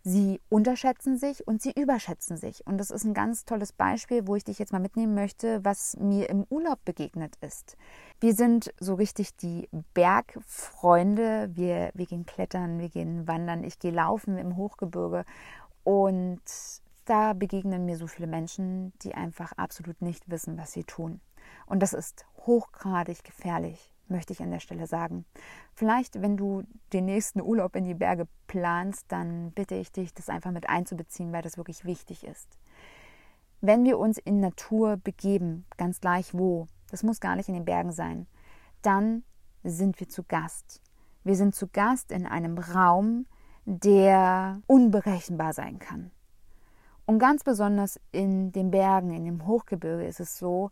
[0.03, 2.66] Sie unterschätzen sich und sie überschätzen sich.
[2.66, 5.95] Und das ist ein ganz tolles Beispiel, wo ich dich jetzt mal mitnehmen möchte, was
[5.99, 7.77] mir im Urlaub begegnet ist.
[8.19, 11.51] Wir sind so richtig die Bergfreunde.
[11.53, 15.27] Wir, wir gehen klettern, wir gehen wandern, ich gehe laufen im Hochgebirge.
[15.85, 16.40] Und
[17.11, 21.20] da begegnen mir so viele Menschen, die einfach absolut nicht wissen, was sie tun.
[21.66, 25.25] Und das ist hochgradig gefährlich, möchte ich an der Stelle sagen.
[25.75, 30.29] Vielleicht, wenn du den nächsten Urlaub in die Berge planst, dann bitte ich dich, das
[30.29, 32.59] einfach mit einzubeziehen, weil das wirklich wichtig ist.
[33.61, 37.64] Wenn wir uns in Natur begeben, ganz gleich wo, das muss gar nicht in den
[37.64, 38.29] Bergen sein,
[38.83, 39.25] dann
[39.64, 40.81] sind wir zu Gast.
[41.25, 43.27] Wir sind zu Gast in einem Raum,
[43.64, 46.12] der unberechenbar sein kann.
[47.11, 50.70] Und ganz besonders in den Bergen, in dem Hochgebirge ist es so,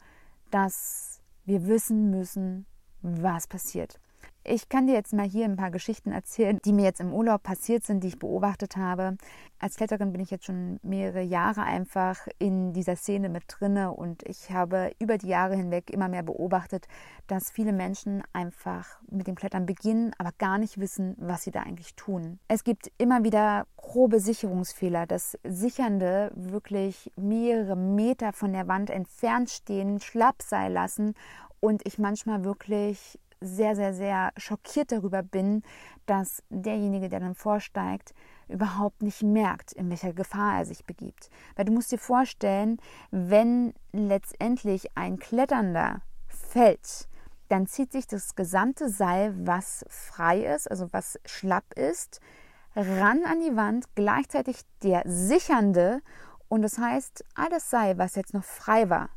[0.53, 2.65] dass wir wissen müssen,
[3.03, 3.99] was passiert.
[4.45, 7.43] Ich kann dir jetzt mal hier ein paar Geschichten erzählen, die mir jetzt im Urlaub
[7.43, 9.19] passiert sind, die ich beobachtet habe.
[9.59, 14.23] Als Kletterin bin ich jetzt schon mehrere Jahre einfach in dieser Szene mit drinne und
[14.23, 16.87] ich habe über die Jahre hinweg immer mehr beobachtet,
[17.27, 21.61] dass viele Menschen einfach mit dem Klettern beginnen, aber gar nicht wissen, was sie da
[21.61, 22.39] eigentlich tun.
[22.49, 29.51] Es gibt immer wieder grobe Sicherungsfehler, dass Sichernde wirklich mehrere Meter von der Wand entfernt
[29.51, 31.15] stehen, schlapp sein lassen
[31.61, 35.63] und ich manchmal wirklich sehr, sehr, sehr schockiert darüber bin,
[36.07, 38.15] dass derjenige, der dann vorsteigt,
[38.49, 41.31] überhaupt nicht merkt, in welcher Gefahr er sich begibt.
[41.55, 42.79] Weil du musst dir vorstellen,
[43.11, 47.09] wenn letztendlich ein Kletternder fällt,
[47.49, 52.21] dann zieht sich das gesamte Seil, was frei ist, also was schlapp ist,
[52.75, 56.01] ran an die Wand, gleichzeitig der sichernde
[56.49, 59.11] und das heißt, alles Seil, was jetzt noch frei war,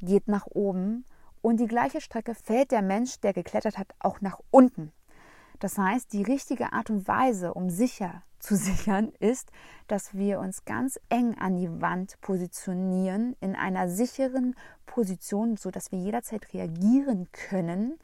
[0.00, 1.04] geht nach oben
[1.42, 4.92] und die gleiche Strecke fällt der Mensch, der geklettert hat, auch nach unten.
[5.58, 9.50] Das heißt, die richtige Art und Weise, um sicher zu sichern, ist,
[9.88, 14.54] dass wir uns ganz eng an die Wand positionieren, in einer sicheren
[14.86, 17.98] Position, sodass wir jederzeit reagieren können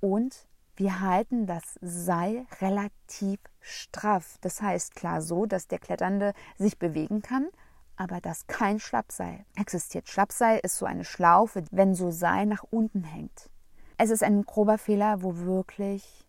[0.00, 0.46] und
[0.76, 4.38] wir halten das Seil relativ straff.
[4.40, 7.48] Das heißt klar so, dass der Kletternde sich bewegen kann,
[7.96, 10.08] aber dass kein Schlappseil existiert.
[10.08, 13.50] Schlappseil ist so eine Schlaufe, wenn so Seil nach unten hängt.
[13.98, 16.26] Es ist ein grober Fehler, wo wirklich,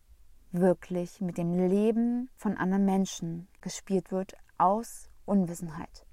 [0.51, 6.05] wirklich mit dem Leben von anderen Menschen gespielt wird aus Unwissenheit.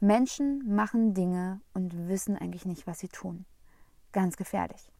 [0.00, 3.44] Menschen machen Dinge und wissen eigentlich nicht, was sie tun.
[4.12, 4.92] Ganz gefährlich.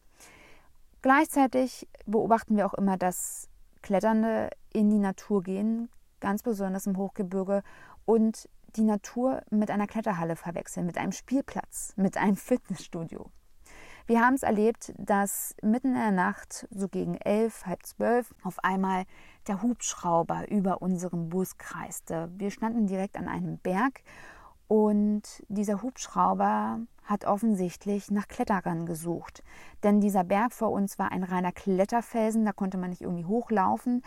[1.01, 3.49] Gleichzeitig beobachten wir auch immer, dass
[3.81, 7.63] Kletternde in die Natur gehen, ganz besonders im Hochgebirge,
[8.05, 13.31] und die Natur mit einer Kletterhalle verwechseln, mit einem Spielplatz, mit einem Fitnessstudio.
[14.05, 18.63] Wir haben es erlebt, dass mitten in der Nacht, so gegen elf, halb zwölf, auf
[18.63, 19.03] einmal
[19.47, 22.29] der Hubschrauber über unserem Bus kreiste.
[22.37, 24.03] Wir standen direkt an einem Berg
[24.67, 29.43] und dieser Hubschrauber hat offensichtlich nach Kletterern gesucht.
[29.83, 34.03] Denn dieser Berg vor uns war ein reiner Kletterfelsen, da konnte man nicht irgendwie hochlaufen.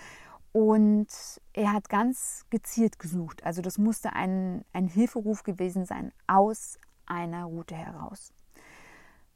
[0.52, 1.08] Und
[1.52, 3.44] er hat ganz gezielt gesucht.
[3.44, 8.32] Also das musste ein, ein Hilferuf gewesen sein aus einer Route heraus.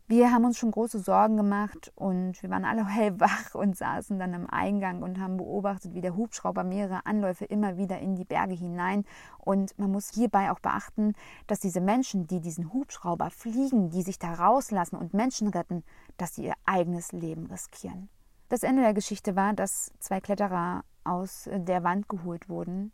[0.06, 4.34] Wir haben uns schon große Sorgen gemacht und wir waren alle hellwach und saßen dann
[4.34, 8.54] am Eingang und haben beobachtet, wie der Hubschrauber mehrere Anläufe immer wieder in die Berge
[8.54, 9.04] hinein.
[9.38, 11.14] Und man muss hierbei auch beachten,
[11.46, 15.84] dass diese Menschen, die diesen Hubschrauber fliegen, die sich da rauslassen und Menschen retten,
[16.18, 18.10] dass sie ihr eigenes Leben riskieren.
[18.50, 22.92] Das Ende der Geschichte war, dass zwei Kletterer aus der Wand geholt wurden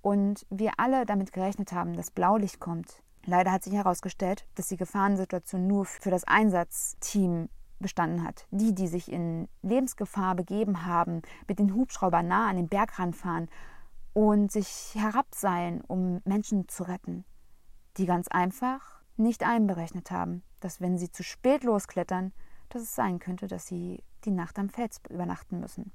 [0.00, 3.02] und wir alle damit gerechnet haben, dass Blaulicht kommt.
[3.24, 8.46] Leider hat sich herausgestellt, dass die Gefahrensituation nur für das Einsatzteam bestanden hat.
[8.50, 13.48] Die, die sich in Lebensgefahr begeben haben, mit den Hubschraubern nah an den Bergrand fahren
[14.12, 17.24] und sich herabseilen, um Menschen zu retten.
[17.96, 22.32] Die ganz einfach nicht einberechnet haben, dass wenn sie zu spät losklettern,
[22.70, 25.92] dass es sein könnte, dass sie die Nacht am Fels übernachten müssen.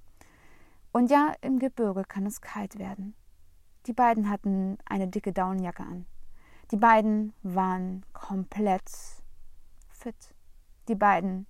[0.91, 3.15] Und ja, im Gebirge kann es kalt werden.
[3.86, 6.06] Die beiden hatten eine dicke Daunenjacke an.
[6.71, 8.89] Die beiden waren komplett
[9.89, 10.36] fit.
[10.88, 11.47] Die beiden,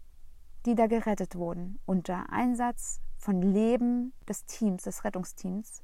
[0.66, 5.82] die da gerettet wurden unter Einsatz von Leben des Teams, des Rettungsteams,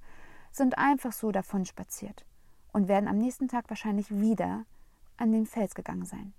[0.51, 2.25] sind einfach so davon spaziert
[2.71, 4.65] und werden am nächsten Tag wahrscheinlich wieder
[5.17, 6.33] an den Fels gegangen sein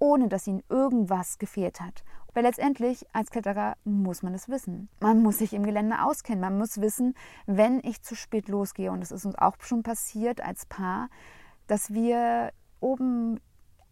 [0.00, 2.02] ohne dass ihnen irgendwas gefehlt hat.
[2.34, 4.88] Weil letztendlich als Kletterer muss man es wissen.
[5.00, 6.40] Man muss sich im Gelände auskennen.
[6.40, 7.14] Man muss wissen,
[7.46, 11.08] wenn ich zu spät losgehe, und das ist uns auch schon passiert als Paar,
[11.66, 13.40] dass wir oben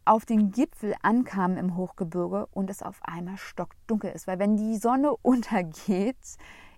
[0.05, 4.27] auf den Gipfel ankamen im Hochgebirge und es auf einmal stockdunkel ist.
[4.27, 6.17] Weil wenn die Sonne untergeht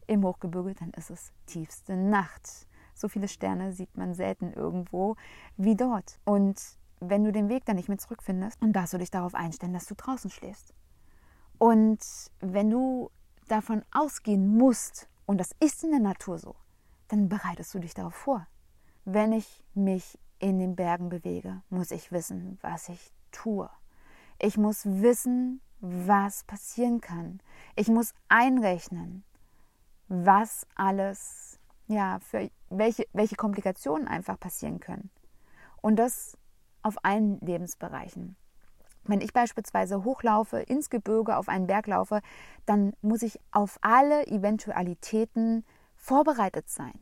[0.07, 2.66] im Hochgebirge, dann ist es tiefste Nacht.
[2.95, 5.16] So viele Sterne sieht man selten irgendwo
[5.57, 6.19] wie dort.
[6.25, 9.72] Und wenn du den Weg dann nicht mehr zurückfindest, dann darfst du dich darauf einstellen,
[9.72, 10.74] dass du draußen schläfst.
[11.58, 11.98] Und
[12.40, 13.10] wenn du
[13.48, 16.54] davon ausgehen musst, und das ist in der Natur so,
[17.08, 18.46] dann bereitest du dich darauf vor.
[19.04, 23.68] Wenn ich mich in den Bergen bewege, muss ich wissen, was ich tue.
[24.38, 27.40] Ich muss wissen, was passieren kann.
[27.76, 29.24] Ich muss einrechnen,
[30.08, 35.10] was alles, ja, für welche, welche Komplikationen einfach passieren können.
[35.82, 36.36] Und das
[36.83, 38.37] auf allen Lebensbereichen.
[39.05, 42.21] Wenn ich beispielsweise hochlaufe, ins Gebirge, auf einen Berg laufe,
[42.66, 45.64] dann muss ich auf alle Eventualitäten
[45.97, 46.93] vorbereitet sein.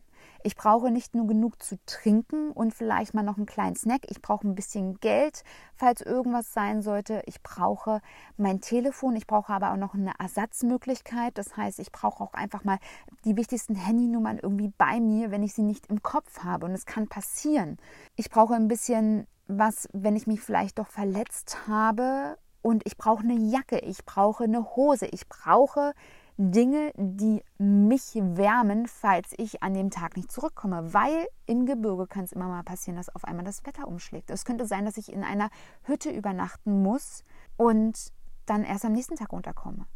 [0.43, 4.03] Ich brauche nicht nur genug zu trinken und vielleicht mal noch einen kleinen Snack.
[4.09, 5.43] Ich brauche ein bisschen Geld,
[5.75, 7.23] falls irgendwas sein sollte.
[7.27, 8.01] Ich brauche
[8.37, 9.17] mein Telefon.
[9.17, 11.37] Ich brauche aber auch noch eine Ersatzmöglichkeit.
[11.37, 12.79] Das heißt, ich brauche auch einfach mal
[13.25, 16.67] die wichtigsten Handynummern irgendwie bei mir, wenn ich sie nicht im Kopf habe.
[16.67, 17.77] Und es kann passieren.
[18.15, 23.23] Ich brauche ein bisschen was, wenn ich mich vielleicht doch verletzt habe und ich brauche
[23.23, 25.95] eine Jacke, ich brauche eine Hose, ich brauche
[26.37, 30.95] Dinge, die mich wärmen, falls ich an dem Tag nicht zurückkomme.
[30.95, 34.31] Weil im Gebirge kann es immer mal passieren, dass auf einmal das Wetter umschlägt.
[34.31, 35.51] Es könnte sein, dass ich in einer
[35.83, 37.25] Hütte übernachten muss
[37.57, 38.13] und
[38.47, 39.87] dann erst am nächsten Tag runterkomme.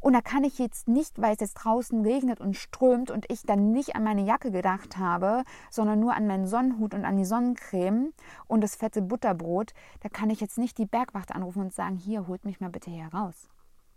[0.00, 3.42] Und da kann ich jetzt nicht, weil es jetzt draußen regnet und strömt und ich
[3.42, 7.24] dann nicht an meine Jacke gedacht habe, sondern nur an meinen Sonnenhut und an die
[7.24, 8.12] Sonnencreme
[8.46, 12.26] und das fette Butterbrot, da kann ich jetzt nicht die Bergwacht anrufen und sagen, hier,
[12.26, 13.48] holt mich mal bitte hier raus.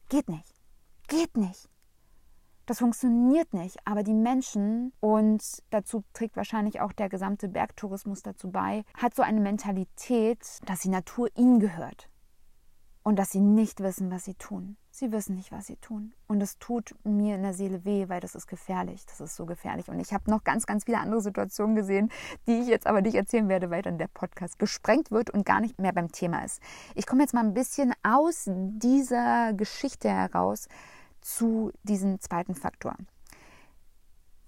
[0.10, 0.54] Geht nicht.
[1.08, 1.70] Geht nicht.
[2.70, 8.52] Das funktioniert nicht, aber die Menschen, und dazu trägt wahrscheinlich auch der gesamte Bergtourismus dazu
[8.52, 12.10] bei, hat so eine Mentalität, dass die Natur ihnen gehört
[13.02, 14.78] und dass sie nicht wissen, was sie tun.
[15.00, 16.12] Sie wissen nicht, was sie tun.
[16.28, 19.06] Und es tut mir in der Seele weh, weil das ist gefährlich.
[19.06, 19.88] Das ist so gefährlich.
[19.88, 22.12] Und ich habe noch ganz, ganz viele andere Situationen gesehen,
[22.48, 25.62] die ich jetzt aber nicht erzählen werde, weil dann der Podcast gesprengt wird und gar
[25.62, 26.62] nicht mehr beim Thema ist.
[26.96, 30.68] Ich komme jetzt mal ein bisschen aus dieser Geschichte heraus,
[31.22, 32.98] zu diesem zweiten Faktor.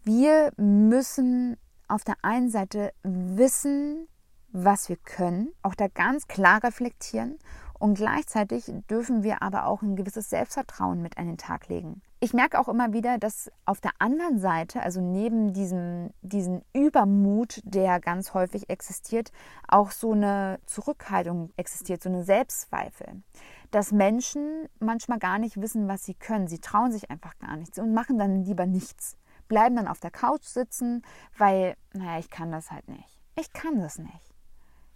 [0.03, 1.55] Wir müssen
[1.87, 4.09] auf der einen Seite wissen,
[4.51, 7.39] was wir können, auch da ganz klar reflektieren
[7.81, 12.01] und gleichzeitig dürfen wir aber auch ein gewisses Selbstvertrauen mit an den Tag legen.
[12.19, 17.61] Ich merke auch immer wieder, dass auf der anderen Seite, also neben diesem, diesem Übermut,
[17.63, 19.31] der ganz häufig existiert,
[19.67, 23.23] auch so eine Zurückhaltung existiert, so eine Selbstzweifel
[23.71, 26.47] dass Menschen manchmal gar nicht wissen, was sie können.
[26.47, 29.17] Sie trauen sich einfach gar nichts und machen dann lieber nichts.
[29.47, 31.03] Bleiben dann auf der Couch sitzen,
[31.37, 33.17] weil, naja, ich kann das halt nicht.
[33.39, 34.30] Ich kann das nicht.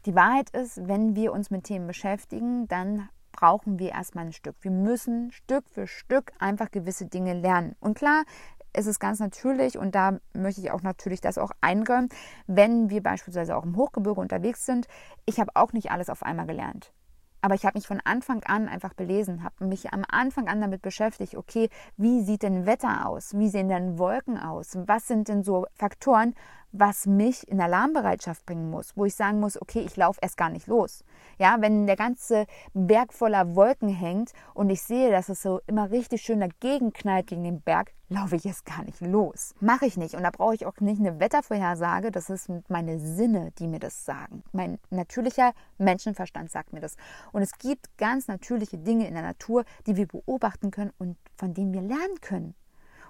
[0.05, 4.55] Die Wahrheit ist, wenn wir uns mit Themen beschäftigen, dann brauchen wir erstmal ein Stück.
[4.61, 7.75] Wir müssen Stück für Stück einfach gewisse Dinge lernen.
[7.79, 8.23] Und klar,
[8.71, 12.09] es ist ganz natürlich und da möchte ich auch natürlich das auch einräumen,
[12.45, 14.87] wenn wir beispielsweise auch im Hochgebirge unterwegs sind.
[15.25, 16.93] Ich habe auch nicht alles auf einmal gelernt.
[17.41, 20.81] Aber ich habe mich von Anfang an einfach belesen, habe mich am Anfang an damit
[20.81, 23.35] beschäftigt, okay, wie sieht denn Wetter aus?
[23.37, 24.77] Wie sehen denn Wolken aus?
[24.87, 26.33] Was sind denn so Faktoren,
[26.79, 30.49] was mich in Alarmbereitschaft bringen muss, wo ich sagen muss, okay, ich laufe erst gar
[30.49, 31.03] nicht los.
[31.37, 35.91] Ja, wenn der ganze Berg voller Wolken hängt und ich sehe, dass es so immer
[35.91, 39.55] richtig schön dagegen knallt gegen den Berg, laufe ich erst gar nicht los.
[39.59, 40.15] Mache ich nicht.
[40.15, 44.05] Und da brauche ich auch nicht eine Wettervorhersage, das ist meine Sinne, die mir das
[44.05, 44.43] sagen.
[44.51, 46.95] Mein natürlicher Menschenverstand sagt mir das.
[47.31, 51.53] Und es gibt ganz natürliche Dinge in der Natur, die wir beobachten können und von
[51.53, 52.55] denen wir lernen können.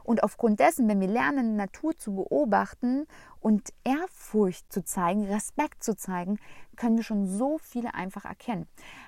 [0.06, 3.08] Und aufgrund dessen, wenn wir lernen, Natur zu beobachten
[3.40, 6.38] und Ehrfurcht zu zeigen, Respekt zu zeigen,
[6.76, 8.68] können wir schon so viele einfach erkennen.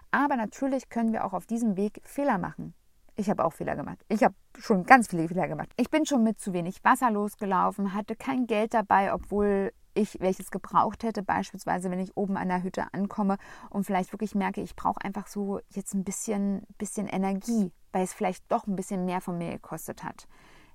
[0.09, 2.73] Aber natürlich können wir auch auf diesem Weg Fehler machen.
[3.15, 4.03] Ich habe auch Fehler gemacht.
[4.09, 5.69] Ich habe schon ganz viele Fehler gemacht.
[5.77, 10.51] Ich bin schon mit zu wenig Wasser losgelaufen, hatte kein Geld dabei, obwohl ich welches
[10.51, 13.37] gebraucht hätte, beispielsweise wenn ich oben an der Hütte ankomme
[13.69, 18.13] und vielleicht wirklich merke, ich brauche einfach so jetzt ein bisschen, bisschen Energie, weil es
[18.13, 20.27] vielleicht doch ein bisschen mehr von mir gekostet hat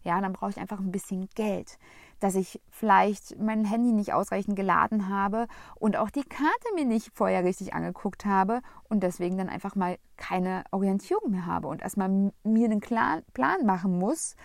[0.02, 1.78] ja, dann brauche ich einfach ein bisschen Geld,
[2.20, 7.10] dass ich vielleicht mein Handy nicht ausreichend geladen habe und auch die Karte mir nicht
[7.14, 12.32] vorher richtig angeguckt habe und deswegen dann einfach mal keine Orientierung mehr habe und erstmal
[12.44, 14.36] mir einen Plan machen muss.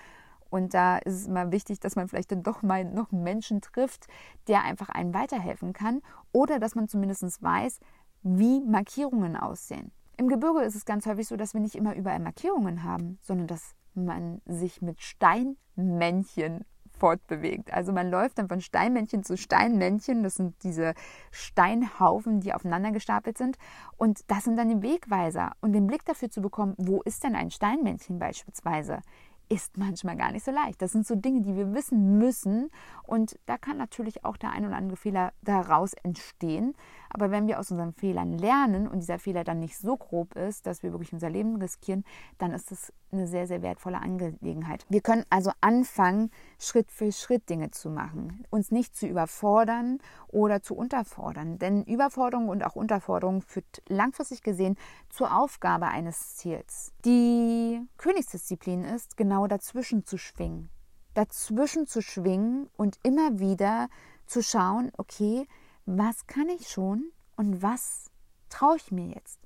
[0.50, 3.62] Und da ist es immer wichtig, dass man vielleicht dann doch mal noch einen Menschen
[3.62, 4.08] trifft,
[4.48, 7.80] der einfach einen weiterhelfen kann oder dass man zumindest weiß,
[8.24, 9.91] wie Markierungen aussehen.
[10.17, 13.48] Im Gebirge ist es ganz häufig so, dass wir nicht immer überall Markierungen haben, sondern
[13.48, 16.65] dass man sich mit Steinmännchen
[16.97, 17.73] fortbewegt.
[17.73, 20.23] Also man läuft dann von Steinmännchen zu Steinmännchen.
[20.23, 20.93] Das sind diese
[21.31, 23.57] Steinhaufen, die aufeinander gestapelt sind.
[23.97, 25.53] Und das sind dann die Wegweiser.
[25.62, 29.01] Und den Blick dafür zu bekommen, wo ist denn ein Steinmännchen beispielsweise?
[29.49, 30.81] ist manchmal gar nicht so leicht.
[30.81, 32.69] Das sind so Dinge, die wir wissen müssen.
[33.03, 36.75] Und da kann natürlich auch der ein oder andere Fehler daraus entstehen.
[37.10, 40.67] Aber wenn wir aus unseren Fehlern lernen und dieser Fehler dann nicht so grob ist,
[40.67, 42.04] dass wir wirklich unser Leben riskieren,
[42.38, 44.86] dann ist das eine sehr, sehr wertvolle Angelegenheit.
[44.89, 50.62] Wir können also anfangen, Schritt für Schritt Dinge zu machen, uns nicht zu überfordern oder
[50.62, 51.58] zu unterfordern.
[51.58, 54.78] Denn Überforderung und auch Unterforderung führt langfristig gesehen
[55.10, 56.91] zur Aufgabe eines Ziels.
[57.06, 60.70] Die Königsdisziplin ist, genau dazwischen zu schwingen.
[61.13, 63.88] Dazwischen zu schwingen und immer wieder
[64.28, 65.48] zu schauen, okay,
[65.88, 68.12] was kann ich schon und was
[68.50, 69.39] traue ich mir jetzt?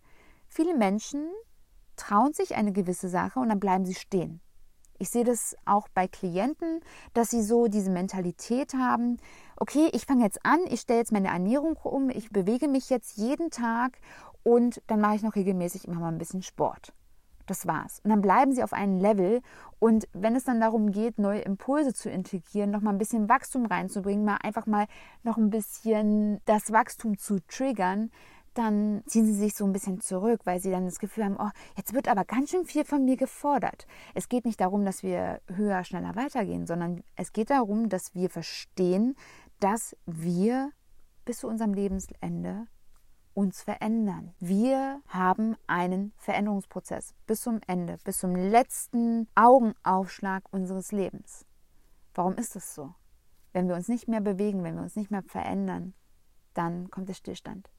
[0.48, 1.30] Viele Menschen
[1.96, 4.42] trauen sich eine gewisse Sache und dann bleiben sie stehen.
[4.98, 6.82] Ich sehe das auch bei Klienten,
[7.14, 9.18] dass sie so diese Mentalität haben,
[9.58, 13.18] okay, ich fange jetzt an, ich stelle jetzt meine Ernährung um, ich bewege mich jetzt
[13.18, 14.00] jeden Tag
[14.44, 16.94] und dann mache ich noch regelmäßig immer mal ein bisschen Sport.
[17.52, 18.00] Das war's.
[18.06, 19.42] Und dann bleiben sie auf einem Level.
[19.78, 23.66] Und wenn es dann darum geht, neue Impulse zu integrieren, noch mal ein bisschen Wachstum
[23.66, 24.86] reinzubringen, mal einfach mal
[25.24, 28.10] noch ein bisschen das Wachstum zu triggern,
[28.54, 31.50] dann ziehen sie sich so ein bisschen zurück, weil sie dann das Gefühl haben, oh,
[31.76, 33.86] jetzt wird aber ganz schön viel von mir gefordert.
[34.16, 38.30] Es geht nicht darum, dass wir höher, schneller weitergehen, sondern es geht darum, dass wir
[38.30, 39.18] verstehen,
[39.60, 40.72] dass wir
[41.26, 42.68] bis zu unserem Lebensende
[43.42, 44.36] uns verändern.
[44.40, 51.48] Wir haben einen Veränderungsprozess bis zum Ende, bis zum letzten Augenaufschlag unseres Lebens.
[52.14, 52.94] Warum ist das so?
[53.52, 55.96] Wenn wir uns nicht mehr bewegen, wenn wir uns nicht mehr verändern,
[56.54, 57.72] dann kommt der Stillstand.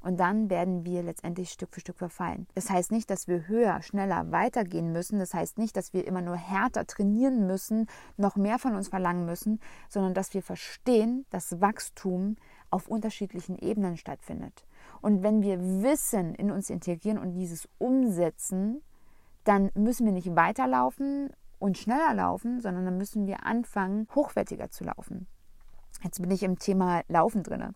[0.00, 2.46] Und dann werden wir letztendlich Stück für Stück verfallen.
[2.54, 5.18] Das heißt nicht, dass wir höher, schneller weitergehen müssen.
[5.18, 7.86] Das heißt nicht, dass wir immer nur härter trainieren müssen,
[8.16, 9.60] noch mehr von uns verlangen müssen,
[9.90, 12.36] sondern dass wir verstehen, dass Wachstum
[12.70, 14.64] auf unterschiedlichen Ebenen stattfindet.
[15.02, 18.82] Und wenn wir Wissen in uns integrieren und dieses umsetzen,
[19.44, 24.84] dann müssen wir nicht weiterlaufen und schneller laufen, sondern dann müssen wir anfangen, hochwertiger zu
[24.84, 25.26] laufen.
[26.02, 27.74] Jetzt bin ich im Thema Laufen drinne.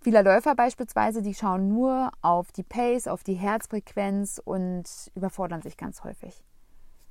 [0.00, 4.84] Viele Läufer beispielsweise, die schauen nur auf die Pace, auf die Herzfrequenz und
[5.14, 6.44] überfordern sich ganz häufig.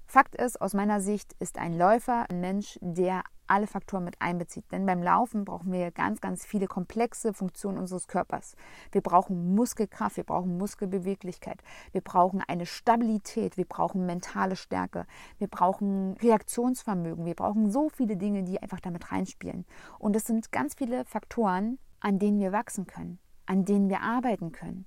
[0.05, 4.65] Fakt ist, aus meiner Sicht ist ein Läufer ein Mensch, der alle Faktoren mit einbezieht.
[4.71, 8.55] Denn beim Laufen brauchen wir ganz, ganz viele komplexe Funktionen unseres Körpers.
[8.91, 15.05] Wir brauchen Muskelkraft, wir brauchen Muskelbeweglichkeit, wir brauchen eine Stabilität, wir brauchen mentale Stärke,
[15.37, 19.65] wir brauchen Reaktionsvermögen, wir brauchen so viele Dinge, die einfach damit reinspielen.
[19.99, 24.51] Und es sind ganz viele Faktoren, an denen wir wachsen können, an denen wir arbeiten
[24.51, 24.85] können,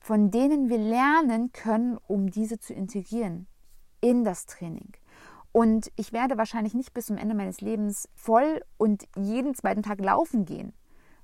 [0.00, 3.46] von denen wir lernen können, um diese zu integrieren
[4.00, 4.92] in das Training.
[5.52, 10.00] Und ich werde wahrscheinlich nicht bis zum Ende meines Lebens voll und jeden zweiten Tag
[10.00, 10.72] laufen gehen,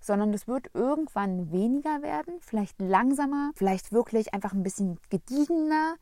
[0.01, 5.97] sondern es wird irgendwann weniger werden, vielleicht langsamer, vielleicht wirklich einfach ein bisschen gediegener.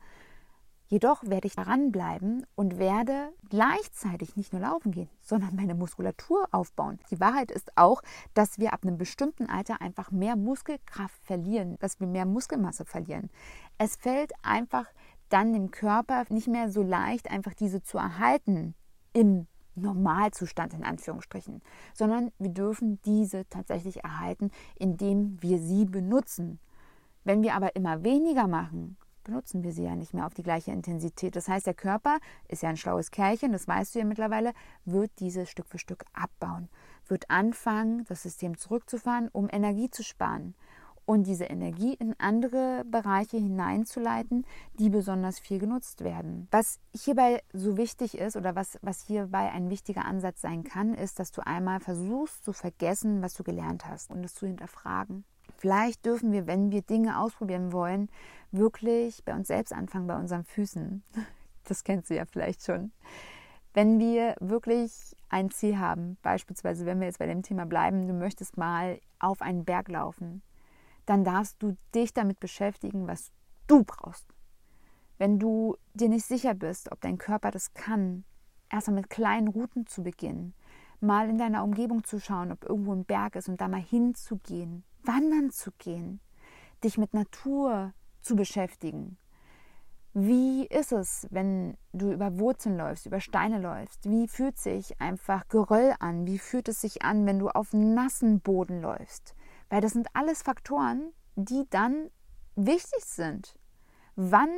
[0.89, 6.47] Jedoch werde ich daran bleiben und werde gleichzeitig nicht nur laufen gehen, sondern meine Muskulatur
[6.51, 6.99] aufbauen.
[7.11, 8.01] Die Wahrheit ist auch,
[8.33, 13.29] dass wir ab einem bestimmten Alter einfach mehr Muskelkraft verlieren, dass wir mehr Muskelmasse verlieren.
[13.77, 14.85] Es fällt einfach
[15.29, 18.75] dann dem Körper nicht mehr so leicht, einfach diese zu erhalten
[19.13, 21.61] im Normalzustand in Anführungsstrichen,
[21.93, 26.59] sondern wir dürfen diese tatsächlich erhalten, indem wir sie benutzen.
[27.23, 30.71] Wenn wir aber immer weniger machen, benutzen wir sie ja nicht mehr auf die gleiche
[30.71, 31.35] Intensität.
[31.35, 32.17] Das heißt, der Körper
[32.47, 34.53] ist ja ein schlaues Kerlchen, das weißt du ja mittlerweile,
[34.85, 36.69] wird diese Stück für Stück abbauen,
[37.07, 40.55] wird anfangen, das System zurückzufahren, um Energie zu sparen
[41.07, 44.45] und diese Energie in andere Bereiche hineinzuleiten,
[44.77, 46.49] die besonders viel genutzt werden.
[46.51, 51.17] Was hierbei so wichtig ist oder was, was hierbei ein wichtiger Ansatz sein kann, ist,
[51.19, 55.23] dass du einmal versuchst zu vergessen, was du gelernt hast und es zu hinterfragen.
[55.55, 58.09] Vielleicht dürfen wir, wenn wir Dinge ausprobieren wollen,
[58.51, 61.03] wirklich bei uns selbst anfangen, bei unseren Füßen.
[61.63, 62.93] Das kennst du ja vielleicht schon.
[63.73, 68.13] Wenn wir wirklich ein Ziel haben, beispielsweise wenn wir jetzt bei dem Thema bleiben, du
[68.13, 70.41] möchtest mal auf einen Berg laufen,
[71.07, 73.31] dann darfst du dich damit beschäftigen, was
[73.65, 74.27] du brauchst.
[75.17, 78.23] Wenn du dir nicht sicher bist, ob dein Körper das kann,
[78.69, 80.53] erstmal mit kleinen Routen zu beginnen,
[80.99, 84.83] mal in deiner Umgebung zu schauen, ob irgendwo ein Berg ist und da mal hinzugehen,
[85.03, 86.19] wandern zu gehen,
[86.83, 89.17] dich mit Natur zu beschäftigen.
[90.13, 94.09] Wie ist es, wenn du über Wurzeln läufst, über Steine läufst?
[94.09, 96.25] Wie fühlt sich einfach Geröll an?
[96.25, 99.36] Wie fühlt es sich an, wenn du auf nassen Boden läufst?
[99.69, 102.09] Weil das sind alles Faktoren, die dann
[102.55, 103.57] wichtig sind.
[104.15, 104.49] Wann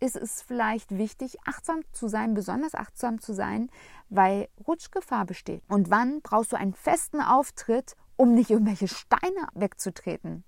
[0.00, 3.70] ist es vielleicht wichtig, achtsam zu sein, besonders achtsam zu sein,
[4.08, 5.62] weil Rutschgefahr besteht?
[5.68, 10.44] Und wann brauchst du einen festen Auftritt, um nicht irgendwelche Steine wegzutreten?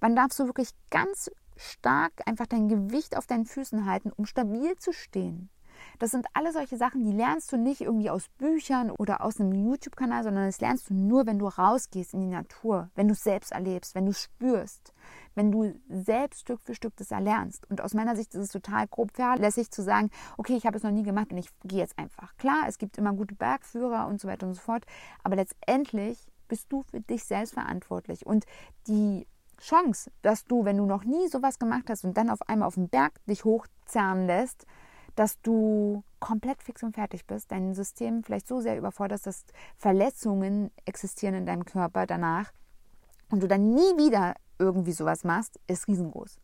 [0.00, 4.76] Wann darfst du wirklich ganz stark einfach dein Gewicht auf deinen Füßen halten, um stabil
[4.76, 5.50] zu stehen?
[5.98, 9.52] Das sind alle solche Sachen, die lernst du nicht irgendwie aus Büchern oder aus einem
[9.52, 13.22] YouTube-Kanal, sondern das lernst du nur, wenn du rausgehst in die Natur, wenn du es
[13.22, 14.92] selbst erlebst, wenn du spürst,
[15.34, 17.68] wenn du selbst Stück für Stück das erlernst.
[17.70, 20.82] Und aus meiner Sicht ist es total grob fahrlässig zu sagen, okay, ich habe es
[20.82, 22.36] noch nie gemacht und ich gehe jetzt einfach.
[22.36, 24.84] Klar, es gibt immer gute Bergführer und so weiter und so fort,
[25.22, 28.26] aber letztendlich bist du für dich selbst verantwortlich.
[28.26, 28.44] Und
[28.86, 29.26] die
[29.60, 32.74] Chance, dass du, wenn du noch nie sowas gemacht hast und dann auf einmal auf
[32.74, 34.66] den Berg dich hochzerren lässt,
[35.16, 39.44] dass du komplett fix und fertig bist, dein System vielleicht so sehr überforderst, dass
[39.76, 42.52] Verletzungen existieren in deinem Körper danach
[43.30, 46.38] und du dann nie wieder irgendwie sowas machst, ist riesengroß.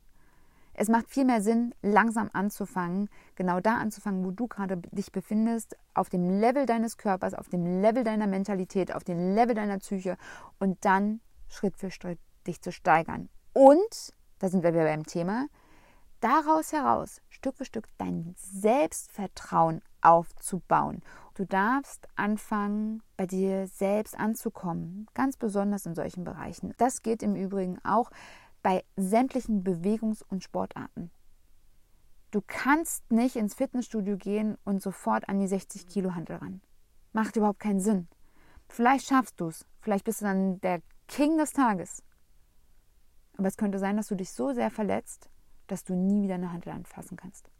[0.78, 5.74] Es macht viel mehr Sinn, langsam anzufangen, genau da anzufangen, wo du gerade dich befindest,
[5.94, 10.18] auf dem Level deines Körpers, auf dem Level deiner Mentalität, auf dem Level deiner Psyche
[10.58, 13.30] und dann Schritt für Schritt dich zu steigern.
[13.54, 15.46] Und, da sind wir wieder beim Thema,
[16.20, 21.00] daraus heraus Stück für Stück dein Selbstvertrauen aufzubauen.
[21.34, 26.74] Du darfst anfangen, bei dir selbst anzukommen, ganz besonders in solchen Bereichen.
[26.76, 28.10] Das geht im Übrigen auch
[28.64, 31.12] bei sämtlichen Bewegungs- und Sportarten.
[32.32, 36.62] Du kannst nicht ins Fitnessstudio gehen und sofort an die 60 Kilo Handel ran.
[37.12, 38.08] Macht überhaupt keinen Sinn.
[38.68, 39.64] Vielleicht schaffst du es.
[39.82, 42.02] Vielleicht bist du dann der King des Tages.
[43.38, 45.30] Aber es könnte sein, dass du dich so sehr verletzt,
[45.66, 47.50] dass du nie wieder eine Handel anfassen kannst.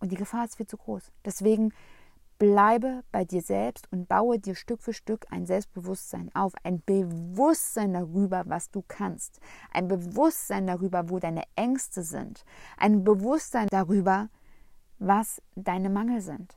[0.00, 1.12] Und die Gefahr ist viel zu groß.
[1.24, 1.72] Deswegen
[2.38, 6.52] bleibe bei dir selbst und baue dir Stück für Stück ein Selbstbewusstsein auf.
[6.62, 9.40] Ein Bewusstsein darüber, was du kannst.
[9.72, 12.44] Ein Bewusstsein darüber, wo deine Ängste sind.
[12.76, 14.28] Ein Bewusstsein darüber,
[14.98, 16.56] was deine Mangel sind.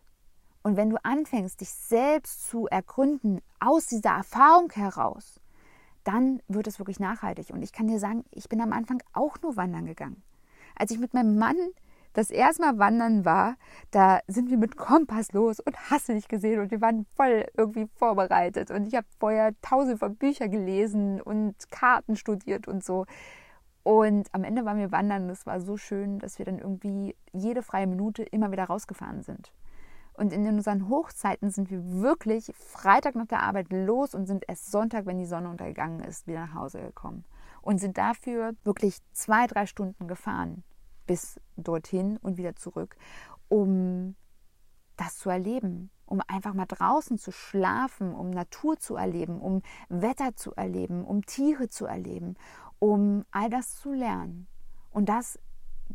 [0.64, 5.40] Und wenn du anfängst, dich selbst zu ergründen aus dieser Erfahrung heraus,
[6.04, 7.50] dann wird es wirklich nachhaltig.
[7.50, 10.22] Und ich kann dir sagen, ich bin am Anfang auch nur wandern gegangen.
[10.82, 11.58] Als ich mit meinem Mann
[12.14, 13.56] das erste Mal wandern war,
[13.92, 17.46] da sind wir mit Kompass los und hast du nicht gesehen und wir waren voll
[17.56, 23.06] irgendwie vorbereitet und ich habe vorher tausende von Büchern gelesen und Karten studiert und so.
[23.84, 27.16] Und am Ende waren wir wandern und es war so schön, dass wir dann irgendwie
[27.32, 29.54] jede freie Minute immer wieder rausgefahren sind.
[30.14, 34.72] Und in unseren Hochzeiten sind wir wirklich Freitag nach der Arbeit los und sind erst
[34.72, 37.24] Sonntag, wenn die Sonne untergegangen ist, wieder nach Hause gekommen.
[37.62, 40.64] Und sind dafür wirklich zwei, drei Stunden gefahren
[41.12, 42.96] bis dorthin und wieder zurück,
[43.50, 44.16] um
[44.96, 50.38] das zu erleben, um einfach mal draußen zu schlafen, um Natur zu erleben, um Wetter
[50.38, 52.38] zu erleben, um Tiere zu erleben,
[52.80, 54.48] um all das zu lernen.
[54.90, 55.38] Und das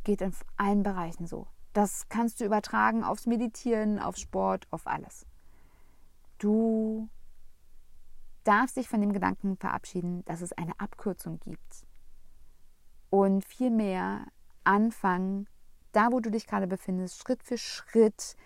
[0.05, 1.47] geht in allen Bereichen so.
[1.73, 5.25] Das kannst du übertragen aufs Meditieren, auf Sport, auf alles.
[6.37, 7.09] Du
[8.45, 11.87] darfst dich von dem Gedanken verabschieden, dass es eine Abkürzung gibt.
[13.09, 14.27] Und vielmehr
[14.67, 15.49] anfangen,
[15.93, 18.37] da wo du dich gerade befindest, Schritt für Schritt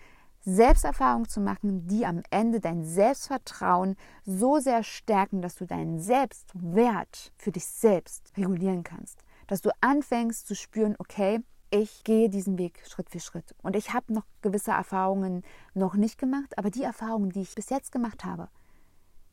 [0.43, 3.95] Selbsterfahrung zu machen, die am Ende dein Selbstvertrauen
[4.25, 9.19] so sehr stärken, dass du deinen Selbstwert für dich selbst regulieren kannst.
[9.45, 13.55] Dass du anfängst zu spüren, okay, ich gehe diesen Weg Schritt für Schritt.
[13.61, 15.43] Und ich habe noch gewisse Erfahrungen
[15.73, 18.49] noch nicht gemacht, aber die Erfahrungen, die ich bis jetzt gemacht habe,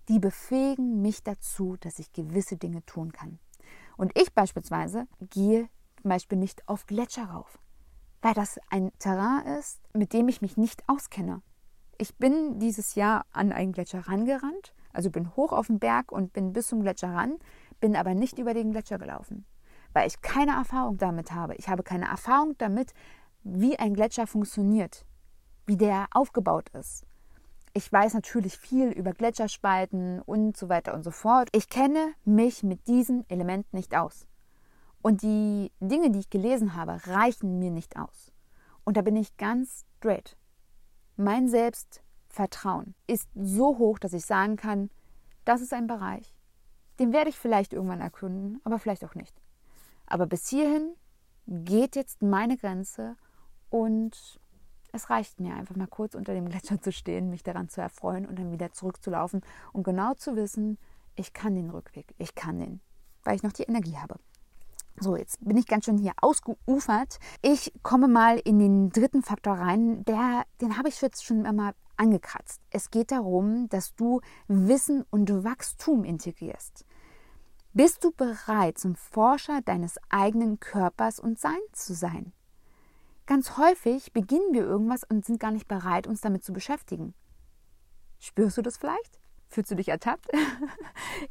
[0.09, 3.39] die befähigen mich dazu, dass ich gewisse Dinge tun kann.
[3.97, 5.69] Und ich beispielsweise gehe
[6.05, 7.59] Beispiel nicht auf Gletscher rauf,
[8.23, 11.43] weil das ein Terrain ist, mit dem ich mich nicht auskenne.
[11.99, 16.33] Ich bin dieses Jahr an einen Gletscher rangerannt, also bin hoch auf den Berg und
[16.33, 17.39] bin bis zum Gletscher ran,
[17.81, 19.45] bin aber nicht über den Gletscher gelaufen,
[19.93, 21.55] weil ich keine Erfahrung damit habe.
[21.57, 22.93] Ich habe keine Erfahrung damit,
[23.43, 25.07] wie ein Gletscher funktioniert,
[25.67, 27.05] wie der aufgebaut ist.
[27.75, 31.49] Ich weiß natürlich viel über Gletscherspalten und so weiter und so fort.
[31.53, 34.27] Ich kenne mich mit diesem Element nicht aus.
[35.03, 38.33] Und die Dinge, die ich gelesen habe, reichen mir nicht aus.
[38.85, 40.37] Und da bin ich ganz straight.
[41.17, 44.91] Mein Selbstvertrauen ist so hoch, dass ich sagen kann,
[45.45, 46.35] das ist ein Bereich,
[46.99, 49.35] den werde ich vielleicht irgendwann erkunden, aber vielleicht auch nicht.
[50.07, 50.95] Aber bis hierhin
[51.47, 53.17] geht jetzt meine Grenze
[53.71, 54.41] und
[54.93, 58.27] es reicht mir einfach mal kurz unter dem Gletscher zu stehen, mich daran zu erfreuen
[58.27, 59.43] und dann wieder zurückzulaufen
[59.73, 60.79] und genau zu wissen,
[61.15, 62.81] ich kann den Rückweg, ich kann den,
[63.25, 64.17] weil ich noch die Energie habe.
[65.01, 67.19] So, jetzt bin ich ganz schön hier ausgeufert.
[67.43, 70.05] Ich komme mal in den dritten Faktor rein.
[70.05, 72.61] Der, den habe ich jetzt schon einmal angekratzt.
[72.71, 76.85] Es geht darum, dass du Wissen und Wachstum integrierst.
[77.75, 82.33] Bist du bereit, zum Forscher deines eigenen Körpers und Seins zu sein?
[83.27, 87.15] Ganz häufig beginnen wir irgendwas und sind gar nicht bereit, uns damit zu beschäftigen.
[88.19, 89.21] Spürst du das vielleicht?
[89.49, 90.29] Fühlst du dich ertappt?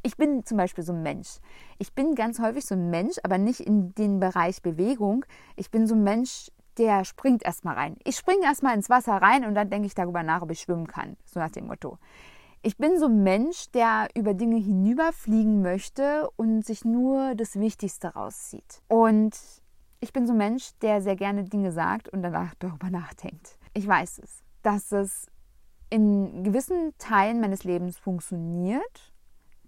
[0.03, 1.37] Ich bin zum Beispiel so ein Mensch.
[1.77, 5.25] Ich bin ganz häufig so ein Mensch, aber nicht in den Bereich Bewegung.
[5.55, 7.95] Ich bin so ein Mensch, der springt erstmal rein.
[8.03, 10.87] Ich springe erstmal ins Wasser rein und dann denke ich darüber nach, ob ich schwimmen
[10.87, 11.17] kann.
[11.25, 11.97] So nach dem Motto.
[12.61, 18.09] Ich bin so ein Mensch, der über Dinge hinüberfliegen möchte und sich nur das Wichtigste
[18.09, 18.81] rauszieht.
[18.87, 19.37] Und
[19.99, 23.57] ich bin so ein Mensch, der sehr gerne Dinge sagt und danach darüber nachdenkt.
[23.73, 25.27] Ich weiß es, dass es
[25.89, 29.13] in gewissen Teilen meines Lebens funktioniert.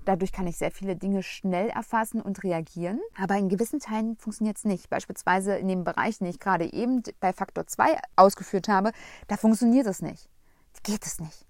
[0.06, 3.00] Dadurch kann ich sehr viele Dinge schnell erfassen und reagieren.
[3.22, 4.90] Aber in gewissen Teilen funktioniert es nicht.
[4.90, 8.92] Beispielsweise in dem Bereich, den ich gerade eben bei Faktor 2 ausgeführt habe,
[9.28, 10.30] da funktioniert es nicht.
[10.84, 11.46] Geht es nicht.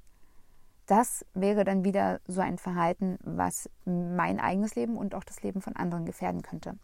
[0.88, 5.62] Das wäre dann wieder so ein Verhalten, was mein eigenes Leben und auch das Leben
[5.62, 6.78] von anderen gefährden könnte.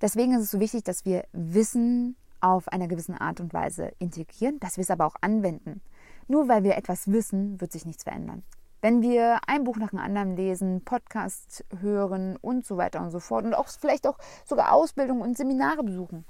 [0.00, 4.58] Deswegen ist es so wichtig, dass wir Wissen auf einer gewissen Art und Weise integrieren,
[4.60, 5.82] dass wir es aber auch anwenden.
[6.30, 8.44] Nur weil wir etwas wissen, wird sich nichts verändern.
[8.80, 13.18] Wenn wir ein Buch nach dem anderen lesen, Podcast hören und so weiter und so
[13.18, 14.16] fort und auch vielleicht auch
[14.46, 16.24] sogar Ausbildung und Seminare besuchen,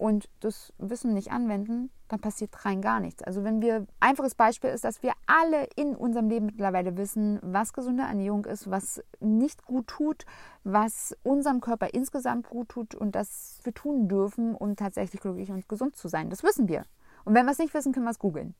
[0.00, 3.22] und das Wissen nicht anwenden, dann passiert rein gar nichts.
[3.22, 7.74] Also wenn wir, einfaches Beispiel ist, dass wir alle in unserem Leben mittlerweile wissen, was
[7.74, 10.24] gesunde Ernährung ist, was nicht gut tut,
[10.64, 15.68] was unserem Körper insgesamt gut tut und das wir tun dürfen, um tatsächlich glücklich und
[15.68, 16.30] gesund zu sein.
[16.30, 16.86] Das wissen wir.
[17.26, 18.54] Und wenn wir es nicht wissen, können wir es googeln.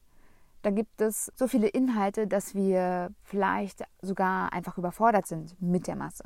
[0.62, 5.96] Da gibt es so viele Inhalte, dass wir vielleicht sogar einfach überfordert sind mit der
[5.96, 6.24] Masse.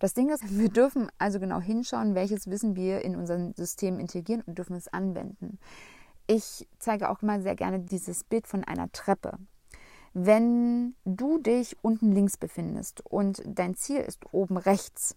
[0.00, 4.42] Das Ding ist, wir dürfen also genau hinschauen, welches Wissen wir in unserem System integrieren
[4.42, 5.58] und dürfen es anwenden.
[6.26, 9.38] Ich zeige auch immer sehr gerne dieses Bild von einer Treppe.
[10.14, 15.16] Wenn du dich unten links befindest und dein Ziel ist oben rechts,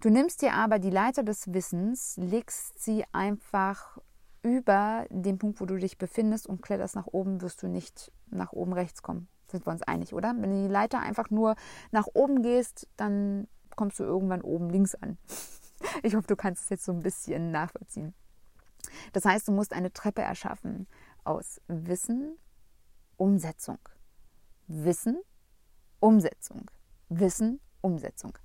[0.00, 3.98] du nimmst dir aber die Leiter des Wissens, legst sie einfach
[4.42, 8.52] über den Punkt, wo du dich befindest und kletterst nach oben, wirst du nicht nach
[8.52, 9.28] oben rechts kommen.
[9.50, 10.34] Sind wir uns einig, oder?
[10.38, 11.56] Wenn du die Leiter einfach nur
[11.90, 15.18] nach oben gehst, dann kommst du irgendwann oben links an.
[16.02, 18.12] Ich hoffe, du kannst es jetzt so ein bisschen nachvollziehen.
[19.12, 20.88] Das heißt, du musst eine Treppe erschaffen
[21.22, 22.36] aus Wissen,
[23.16, 23.78] Umsetzung.
[24.66, 25.20] Wissen,
[26.00, 26.68] Umsetzung.
[27.08, 28.36] Wissen, Umsetzung.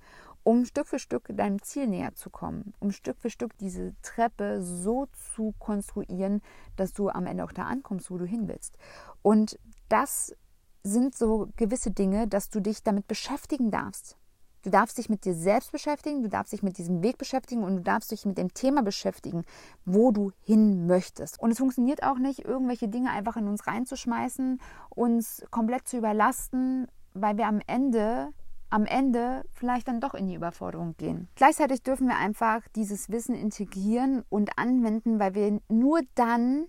[0.44, 4.62] Um Stück für Stück deinem Ziel näher zu kommen, um Stück für Stück diese Treppe
[4.62, 6.42] so zu konstruieren,
[6.76, 8.76] dass du am Ende auch da ankommst, wo du hin willst.
[9.22, 10.36] Und das
[10.82, 14.18] sind so gewisse Dinge, dass du dich damit beschäftigen darfst.
[14.64, 17.76] Du darfst dich mit dir selbst beschäftigen, du darfst dich mit diesem Weg beschäftigen und
[17.76, 19.44] du darfst dich mit dem Thema beschäftigen,
[19.84, 21.38] wo du hin möchtest.
[21.38, 26.88] Und es funktioniert auch nicht, irgendwelche Dinge einfach in uns reinzuschmeißen, uns komplett zu überlasten,
[27.12, 28.30] weil wir am Ende
[28.74, 31.28] am Ende vielleicht dann doch in die Überforderung gehen.
[31.36, 36.66] Gleichzeitig dürfen wir einfach dieses Wissen integrieren und anwenden, weil wir nur dann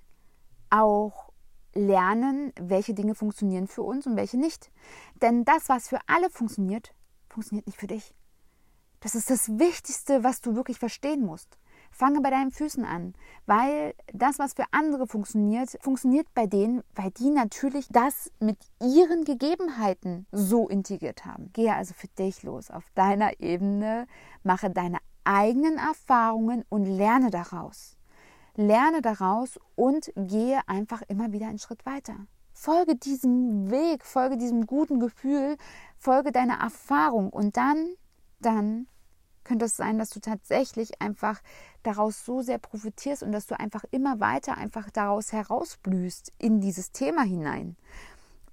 [0.70, 1.32] auch
[1.74, 4.72] lernen, welche Dinge funktionieren für uns und welche nicht.
[5.24, 6.94] Denn das, was für alle funktioniert,
[7.28, 8.14] funktioniert nicht für dich.
[9.00, 11.58] Das ist das Wichtigste, was du wirklich verstehen musst.
[11.98, 13.14] Fange bei deinen Füßen an,
[13.46, 19.24] weil das, was für andere funktioniert, funktioniert bei denen, weil die natürlich das mit ihren
[19.24, 21.54] Gegebenheiten so integriert haben.
[21.54, 24.08] Gehe also für dich los auf deiner Ebene,
[24.44, 27.96] mache deine eigenen Erfahrungen und lerne daraus.
[28.56, 32.28] Lerne daraus und gehe einfach immer wieder einen Schritt weiter.
[32.52, 35.56] Folge diesem Weg, folge diesem guten Gefühl,
[35.98, 37.96] folge deiner Erfahrung und dann,
[38.42, 38.88] dann
[39.46, 41.42] könnte es sein, dass du tatsächlich einfach
[41.84, 46.92] daraus so sehr profitierst und dass du einfach immer weiter einfach daraus herausblühst in dieses
[46.92, 47.78] Thema hinein.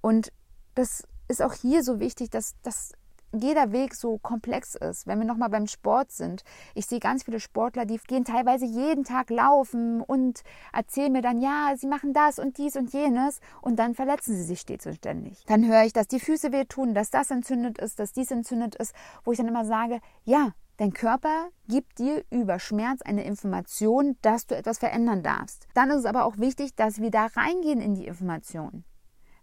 [0.01, 0.33] Und
[0.75, 2.93] das ist auch hier so wichtig, dass, dass
[3.35, 5.07] jeder Weg so komplex ist.
[5.07, 9.05] Wenn wir nochmal beim Sport sind, ich sehe ganz viele Sportler, die gehen teilweise jeden
[9.05, 13.77] Tag laufen und erzählen mir dann, ja, sie machen das und dies und jenes und
[13.77, 15.45] dann verletzen sie sich stets und ständig.
[15.47, 18.95] Dann höre ich, dass die Füße wehtun, dass das entzündet ist, dass dies entzündet ist,
[19.25, 24.49] wo ich dann immer sage, ja, Dein Körper gibt dir über Schmerz eine Information, dass
[24.49, 25.69] du etwas verändern darfst.
[25.75, 28.83] Dann ist es aber auch wichtig, dass wir da reingehen in die Information.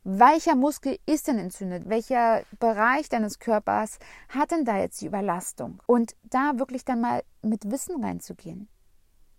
[0.03, 1.87] Welcher Muskel ist denn entzündet?
[1.87, 5.81] Welcher Bereich deines Körpers hat denn da jetzt die Überlastung?
[5.85, 8.67] Und da wirklich dann mal mit Wissen reinzugehen.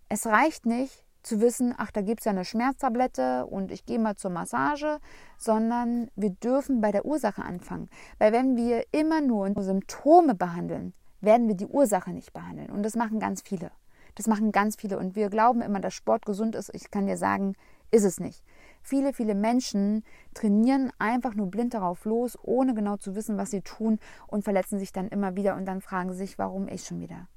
[0.09, 3.99] Es reicht nicht zu wissen, ach, da gibt es ja eine Schmerztablette und ich gehe
[3.99, 4.97] mal zur Massage,
[5.37, 7.91] sondern wir dürfen bei der Ursache anfangen.
[8.17, 12.69] Weil wenn wir immer nur Symptome behandeln, werden wir die Ursache nicht behandeln.
[12.69, 13.71] Und das machen ganz viele.
[14.15, 14.97] Das machen ganz viele.
[14.97, 16.73] Und wir glauben immer, dass Sport gesund ist.
[16.73, 17.55] Ich kann dir sagen,
[17.91, 18.43] ist es nicht.
[18.81, 20.03] Viele, viele Menschen
[20.33, 24.79] trainieren einfach nur blind darauf los, ohne genau zu wissen, was sie tun und verletzen
[24.79, 27.27] sich dann immer wieder und dann fragen sich, warum ich schon wieder?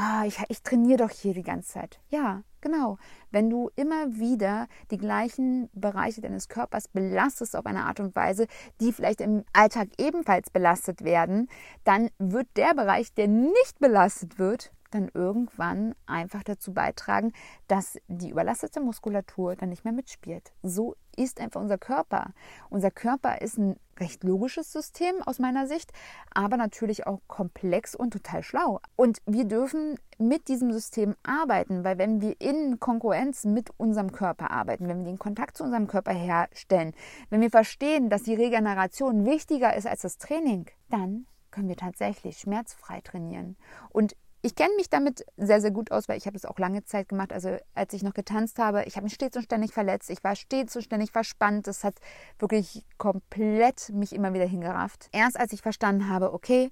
[0.00, 1.98] Ah, ich, ich trainiere doch hier die ganze Zeit.
[2.08, 2.98] Ja, genau.
[3.32, 8.46] Wenn du immer wieder die gleichen Bereiche deines Körpers belastest auf eine Art und Weise,
[8.80, 11.48] die vielleicht im Alltag ebenfalls belastet werden,
[11.82, 17.32] dann wird der Bereich, der nicht belastet wird, dann irgendwann einfach dazu beitragen,
[17.66, 20.52] dass die überlastete Muskulatur dann nicht mehr mitspielt.
[20.62, 22.34] So ist einfach unser Körper.
[22.70, 25.92] Unser Körper ist ein recht logisches System aus meiner Sicht,
[26.32, 28.80] aber natürlich auch komplex und total schlau.
[28.96, 34.50] Und wir dürfen mit diesem System arbeiten, weil wenn wir in Konkurrenz mit unserem Körper
[34.50, 36.94] arbeiten, wenn wir den Kontakt zu unserem Körper herstellen,
[37.30, 42.38] wenn wir verstehen, dass die Regeneration wichtiger ist als das Training, dann können wir tatsächlich
[42.38, 43.56] schmerzfrei trainieren.
[43.90, 46.84] Und ich kenne mich damit sehr, sehr gut aus, weil ich habe es auch lange
[46.84, 47.32] Zeit gemacht.
[47.32, 50.10] Also als ich noch getanzt habe, ich habe mich stets und ständig verletzt.
[50.10, 51.66] Ich war stets und ständig verspannt.
[51.66, 51.96] Das hat
[52.38, 55.08] wirklich komplett mich immer wieder hingerafft.
[55.12, 56.70] Erst als ich verstanden habe, okay,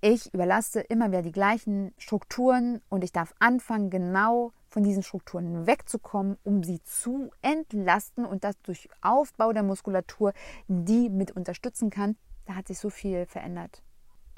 [0.00, 5.66] Ich überlaste immer wieder die gleichen Strukturen und ich darf anfangen, genau von diesen Strukturen
[5.66, 10.34] wegzukommen, um sie zu entlasten und das durch Aufbau der Muskulatur,
[10.68, 12.16] die mit unterstützen kann.
[12.46, 13.82] Da hat sich so viel verändert.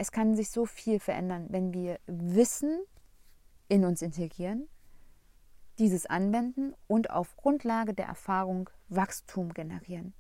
[0.01, 2.81] Es kann sich so viel verändern, wenn wir Wissen
[3.69, 4.67] in uns integrieren,
[5.79, 10.15] dieses anwenden und auf Grundlage der Erfahrung Wachstum generieren.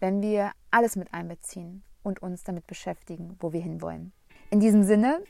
[0.00, 4.12] Wenn wir alles mit einbeziehen und uns damit beschäftigen, wo wir hinwollen.
[4.50, 5.22] In diesem Sinne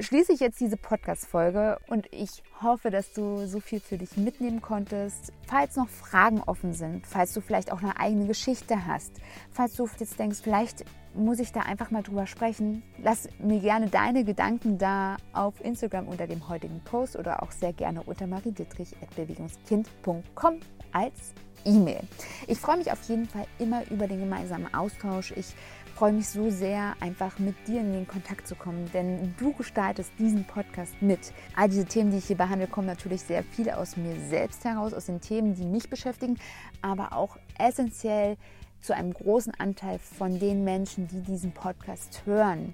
[0.00, 4.62] schließe ich jetzt diese Podcast-Folge und ich hoffe, dass du so viel für dich mitnehmen
[4.62, 5.32] konntest.
[5.46, 9.12] Falls noch Fragen offen sind, falls du vielleicht auch eine eigene Geschichte hast,
[9.50, 10.84] falls du jetzt denkst, vielleicht
[11.14, 16.08] muss ich da einfach mal drüber sprechen, lass mir gerne deine Gedanken da auf Instagram
[16.08, 20.60] unter dem heutigen Post oder auch sehr gerne unter mariedittrich.bewegungskind.com
[20.92, 21.32] als
[21.64, 22.00] E-Mail.
[22.46, 25.32] Ich freue mich auf jeden Fall immer über den gemeinsamen Austausch.
[25.32, 25.54] Ich
[26.00, 30.10] freue mich so sehr, einfach mit dir in den Kontakt zu kommen, denn du gestaltest
[30.18, 31.34] diesen Podcast mit.
[31.54, 34.94] All diese Themen, die ich hier behandle, kommen natürlich sehr viele aus mir selbst heraus,
[34.94, 36.38] aus den Themen, die mich beschäftigen,
[36.80, 38.38] aber auch essentiell
[38.80, 42.72] zu einem großen Anteil von den Menschen, die diesen Podcast hören.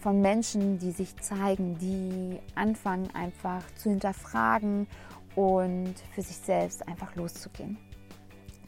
[0.00, 4.88] Von Menschen, die sich zeigen, die anfangen einfach zu hinterfragen
[5.36, 7.78] und für sich selbst einfach loszugehen.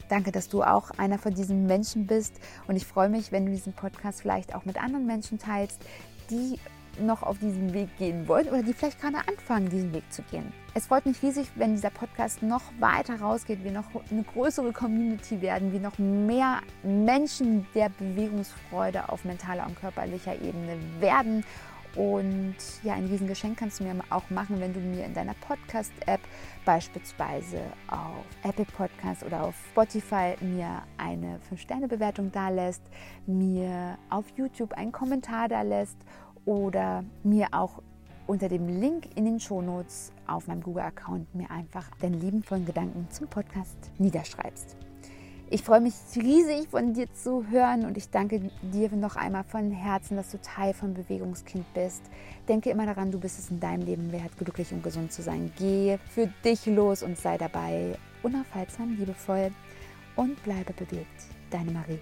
[0.09, 2.33] Danke, dass du auch einer von diesen Menschen bist
[2.67, 5.81] und ich freue mich, wenn du diesen Podcast vielleicht auch mit anderen Menschen teilst,
[6.29, 6.59] die
[6.99, 10.51] noch auf diesem Weg gehen wollen oder die vielleicht gerade anfangen, diesen Weg zu gehen.
[10.73, 15.41] Es freut mich riesig, wenn dieser Podcast noch weiter rausgeht, wir noch eine größere Community
[15.41, 21.43] werden, wir noch mehr Menschen der Bewegungsfreude auf mentaler und körperlicher Ebene werden
[21.97, 26.21] und ja, ein Riesengeschenk kannst du mir auch machen, wenn du mir in deiner Podcast-App,
[26.63, 32.83] beispielsweise auf Apple Podcast oder auf Spotify, mir eine 5-Sterne-Bewertung da lässt,
[33.25, 35.97] mir auf YouTube einen Kommentar da lässt
[36.45, 37.81] oder mir auch
[38.27, 43.27] unter dem Link in den Shownotes auf meinem Google-Account mir einfach deine liebenvollen Gedanken zum
[43.27, 44.86] Podcast niederschreibst.
[45.49, 49.71] Ich freue mich riesig von dir zu hören und ich danke dir noch einmal von
[49.71, 52.01] Herzen, dass du Teil von Bewegungskind bist.
[52.49, 55.53] Denke immer daran, du bist es in deinem Leben wert, glücklich und gesund zu sein.
[55.57, 59.51] Geh für dich los und sei dabei unaufhaltsam, liebevoll
[60.17, 61.27] und bleibe bewegt.
[61.49, 61.99] Deine Marie.